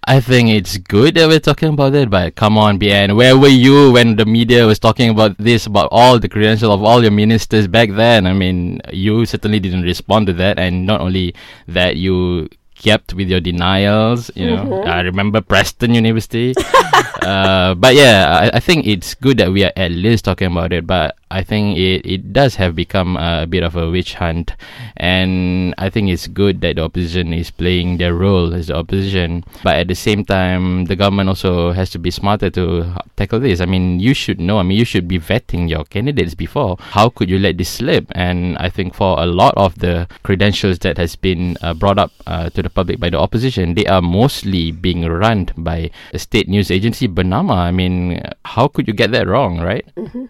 I 0.10 0.22
think 0.22 0.48
it's 0.48 0.78
good 0.78 1.16
that 1.16 1.28
we're 1.28 1.42
talking 1.42 1.68
about 1.68 1.94
it, 1.94 2.10
but 2.10 2.36
come 2.36 2.58
on, 2.58 2.80
BN, 2.80 3.18
where 3.18 3.38
were 3.38 3.50
you 3.50 3.92
when 3.92 4.16
the 4.16 4.26
media 4.26 4.66
was 4.66 4.80
talking 4.80 5.10
about 5.10 5.38
this, 5.38 5.66
about 5.66 5.90
all 5.92 6.18
the 6.18 6.30
credentials 6.30 6.72
of 6.72 6.82
all 6.82 7.02
your 7.02 7.12
ministers 7.12 7.68
back 7.68 7.90
then? 7.92 8.26
I 8.26 8.32
mean, 8.32 8.80
you 8.94 9.26
certainly 9.26 9.60
didn't 9.60 9.82
respond 9.82 10.28
to 10.28 10.34
that, 10.40 10.60
and 10.60 10.86
not 10.86 11.02
only 11.02 11.36
that, 11.68 11.98
you 11.98 12.48
kept 12.74 13.16
with 13.16 13.28
your 13.28 13.42
denials. 13.42 14.32
You 14.34 14.56
know, 14.56 14.84
I 14.84 15.02
remember 15.02 15.42
Preston 15.42 15.94
University. 15.94 16.56
uh, 17.22 17.76
but 17.76 17.94
yeah, 17.94 18.50
I, 18.54 18.58
I 18.58 18.60
think 18.62 18.88
it's 18.88 19.14
good 19.14 19.40
that 19.40 19.52
we 19.52 19.66
are 19.66 19.74
at 19.76 19.92
least 19.92 20.24
talking 20.24 20.48
about 20.48 20.72
it. 20.72 20.88
But 20.88 21.18
I 21.30 21.44
think 21.44 21.78
it, 21.78 22.06
it 22.06 22.34
does 22.34 22.56
have 22.56 22.76
become 22.76 23.18
a 23.18 23.46
bit 23.46 23.64
of 23.64 23.76
a 23.76 23.90
witch 23.90 24.16
hunt, 24.16 24.56
and 24.96 25.76
I 25.78 25.90
think 25.90 26.10
it's 26.10 26.28
good 26.28 26.62
that 26.62 26.78
the 26.78 26.84
opposition 26.84 27.34
is 27.34 27.52
playing 27.52 27.98
their 27.98 28.14
role 28.14 28.54
as 28.54 28.68
the 28.68 28.76
opposition. 28.76 29.44
But 29.64 29.76
at 29.76 29.88
the 29.88 29.96
same 29.96 30.24
time, 30.24 30.86
the 30.86 30.96
government 30.96 31.30
also 31.30 31.72
has 31.72 31.90
to 31.92 32.00
be 32.00 32.12
smarter 32.12 32.50
to 32.52 32.96
tackle 33.18 33.40
this. 33.40 33.60
I 33.60 33.66
mean, 33.66 34.00
you 34.00 34.14
should 34.14 34.40
know. 34.40 34.60
I 34.60 34.64
mean, 34.64 34.78
you 34.78 34.86
should 34.86 35.08
be 35.08 35.20
vetting 35.20 35.70
your 35.70 35.84
candidates 35.84 36.34
before. 36.34 36.78
How 36.80 37.10
could 37.10 37.30
you 37.30 37.40
let 37.40 37.58
this 37.58 37.70
slip? 37.70 38.08
And 38.12 38.58
I 38.58 38.70
think 38.70 38.94
for 38.94 39.20
a 39.20 39.26
lot 39.26 39.54
of 39.58 39.80
the 39.80 40.08
credentials 40.24 40.80
that 40.80 40.98
has 40.98 41.16
been 41.16 41.58
uh, 41.62 41.74
brought 41.74 42.00
up 42.00 42.12
uh, 42.26 42.50
to 42.52 42.62
the 42.62 42.70
public 42.70 43.00
by 43.00 43.10
the 43.10 43.20
opposition, 43.20 43.74
they 43.74 43.86
are 43.86 44.02
mostly 44.02 44.72
being 44.72 45.06
run 45.06 45.50
by 45.58 45.92
a 46.14 46.20
state 46.20 46.48
news 46.48 46.72
agency, 46.72 47.08
Bernama. 47.08 47.58
I 47.58 47.72
mean, 47.72 48.22
how 48.46 48.68
could 48.68 48.88
you 48.88 48.94
get 48.94 49.12
that 49.12 49.28
wrong, 49.28 49.60
right? 49.60 49.86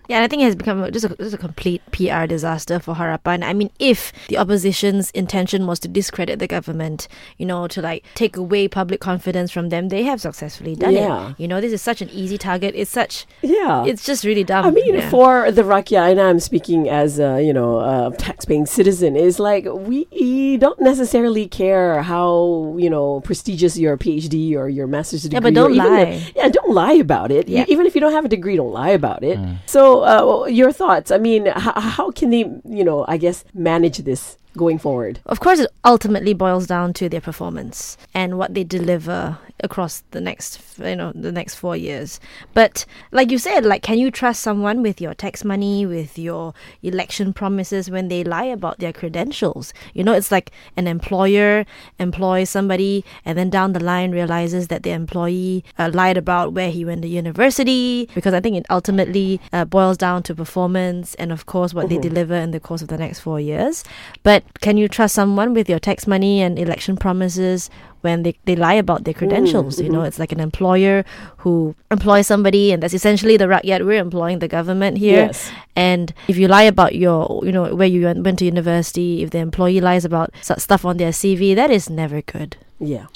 Yeah, 0.08 0.24
I 0.24 0.28
think 0.28 0.42
it 0.42 0.46
has 0.46 0.56
become 0.56 0.87
a- 0.88 0.92
just 0.92 1.06
a, 1.06 1.10
just 1.18 1.36
a 1.36 1.38
complete 1.38 1.82
PR 1.92 2.26
disaster 2.26 2.80
for 2.80 2.96
Harapan. 2.96 3.44
I 3.44 3.54
mean, 3.54 3.70
if 3.80 4.12
the 4.30 4.38
opposition's 4.38 5.12
intention 5.12 5.68
was 5.68 5.80
to 5.80 5.88
discredit 5.88 6.40
the 6.40 6.48
government, 6.48 7.08
you 7.38 7.46
know, 7.46 7.68
to 7.68 7.82
like 7.82 8.04
take 8.16 8.36
away 8.38 8.68
public 8.68 9.00
confidence 9.00 9.52
from 9.52 9.70
them, 9.70 9.90
they 9.90 10.04
have 10.04 10.22
successfully 10.22 10.76
done 10.76 10.94
Yeah. 10.94 11.30
it. 11.32 11.36
You 11.40 11.48
know, 11.48 11.62
this 11.62 11.74
is 11.74 11.82
such 11.82 12.02
an 12.02 12.10
easy 12.10 12.38
target. 12.38 12.74
It's 12.76 12.92
such, 12.92 13.26
Yeah. 13.42 13.86
it's 13.86 14.04
just 14.06 14.24
really 14.24 14.44
dumb. 14.44 14.66
I 14.66 14.72
mean, 14.72 14.96
yeah. 14.96 15.10
for 15.10 15.52
the 15.52 15.64
Rakyat, 15.64 16.12
and 16.12 16.22
I'm 16.22 16.40
speaking 16.40 16.90
as 16.90 17.20
a 17.20 17.42
you 17.42 17.54
know 17.54 17.80
a 17.80 18.16
tax-paying 18.18 18.66
citizen, 18.66 19.16
is 19.16 19.40
like 19.40 19.66
we 19.72 20.58
don't 20.58 20.80
necessarily 20.82 21.48
care 21.48 22.02
how 22.04 22.76
you 22.78 22.90
know 22.90 23.22
prestigious 23.22 23.78
your 23.78 23.98
PhD 23.98 24.56
or 24.56 24.70
your 24.70 24.88
master's 24.88 25.24
degree. 25.24 25.36
Yeah, 25.36 25.40
but 25.42 25.54
don't 25.54 25.74
even 25.76 25.84
the- 25.84 25.90
lie. 25.90 26.32
yeah, 26.36 26.50
don't 26.50 26.72
lie 26.74 26.94
about 26.94 27.32
it. 27.32 27.48
Yeah. 27.48 27.66
Even 27.68 27.86
if 27.86 27.96
you 27.96 28.02
don't 28.02 28.14
have 28.14 28.26
a 28.26 28.30
degree, 28.30 28.56
don't 28.56 28.72
lie 28.72 28.90
about 28.92 29.24
it. 29.24 29.38
So, 29.66 30.04
uh, 30.04 30.46
your 30.48 30.72
thoughts? 30.78 31.12
I 31.12 31.18
mean, 31.18 31.48
h- 31.48 31.54
how 31.56 32.12
can 32.12 32.30
they, 32.30 32.46
you 32.78 32.84
know, 32.84 33.06
I 33.08 33.18
guess 33.18 33.44
manage 33.54 34.00
this? 34.00 34.38
going 34.58 34.80
forward? 34.80 35.20
Of 35.28 35.40
course, 35.40 35.60
it 35.60 35.70
ultimately 35.86 36.34
boils 36.34 36.66
down 36.66 36.92
to 36.94 37.08
their 37.08 37.22
performance 37.22 37.96
and 38.14 38.40
what 38.40 38.56
they 38.56 38.64
deliver 38.64 39.38
across 39.62 40.04
the 40.12 40.22
next, 40.22 40.62
you 40.78 40.96
know, 40.96 41.12
the 41.16 41.32
next 41.32 41.56
four 41.56 41.76
years. 41.76 42.20
But 42.54 42.86
like 43.12 43.32
you 43.32 43.38
said, 43.38 43.66
like, 43.66 43.82
can 43.82 43.98
you 43.98 44.12
trust 44.12 44.42
someone 44.42 44.82
with 44.82 45.02
your 45.02 45.14
tax 45.14 45.44
money, 45.44 45.86
with 45.86 46.18
your 46.18 46.54
election 46.84 47.34
promises 47.34 47.90
when 47.90 48.08
they 48.08 48.24
lie 48.24 48.46
about 48.46 48.80
their 48.80 48.94
credentials? 48.94 49.74
You 49.94 50.04
know, 50.04 50.14
it's 50.14 50.32
like 50.32 50.52
an 50.76 50.88
employer 50.88 51.66
employs 52.00 52.50
somebody 52.50 53.04
and 53.26 53.38
then 53.38 53.50
down 53.50 53.74
the 53.74 53.84
line 53.84 54.12
realizes 54.12 54.68
that 54.68 54.84
the 54.84 54.92
employee 54.92 55.64
uh, 55.80 55.90
lied 55.94 56.18
about 56.18 56.54
where 56.54 56.70
he 56.70 56.86
went 56.86 57.02
to 57.02 57.08
university 57.08 58.10
because 58.14 58.34
I 58.34 58.40
think 58.40 58.58
it 58.58 58.66
ultimately 58.70 59.42
uh, 59.54 59.66
boils 59.66 59.98
down 59.98 60.24
to 60.24 60.36
performance 60.36 61.16
and, 61.16 61.32
of 61.32 61.46
course, 61.46 61.74
what 61.74 61.90
they 61.90 61.98
deliver 61.98 62.36
in 62.36 62.52
the 62.52 62.60
course 62.60 62.82
of 62.82 62.90
the 62.90 62.98
next 62.98 63.20
four 63.20 63.40
years. 63.40 63.84
But 64.24 64.44
can 64.62 64.78
you 64.78 64.88
trust 64.88 65.16
someone 65.16 65.54
with 65.54 65.70
your 65.70 65.80
tax 65.80 66.06
money 66.06 66.42
and 66.42 66.60
election 66.60 66.98
promises 66.98 67.70
when 68.02 68.24
they, 68.24 68.38
they 68.46 68.56
lie 68.56 68.74
about 68.74 69.04
their 69.04 69.14
credentials? 69.14 69.80
You 69.80 69.90
know, 69.90 70.00
mm-hmm. 70.00 70.08
it's 70.08 70.20
like 70.20 70.32
an 70.32 70.40
employer 70.40 71.06
who 71.38 71.76
employs 71.92 72.28
somebody, 72.28 72.72
and 72.72 72.82
that's 72.84 72.94
essentially 72.94 73.38
the 73.38 73.46
rakyat. 73.46 73.86
We're 73.86 74.00
employing 74.00 74.40
the 74.40 74.48
government 74.48 74.98
here. 74.98 75.28
Yes. 75.28 75.52
And 75.76 76.14
if 76.28 76.38
you 76.38 76.48
lie 76.48 76.64
about 76.64 76.96
your, 76.96 77.42
you 77.44 77.52
know, 77.52 77.74
where 77.76 77.88
you 77.88 78.04
went 78.04 78.24
went 78.24 78.40
to 78.40 78.46
university, 78.46 79.24
if 79.24 79.30
the 79.32 79.40
employee 79.40 79.82
lies 79.82 80.06
about 80.06 80.32
s- 80.40 80.62
stuff 80.62 80.86
on 80.86 80.98
their 80.98 81.12
CV, 81.12 81.56
that 81.56 81.72
is 81.72 81.90
never 81.90 82.22
good. 82.22 82.58
Yeah. 82.80 83.08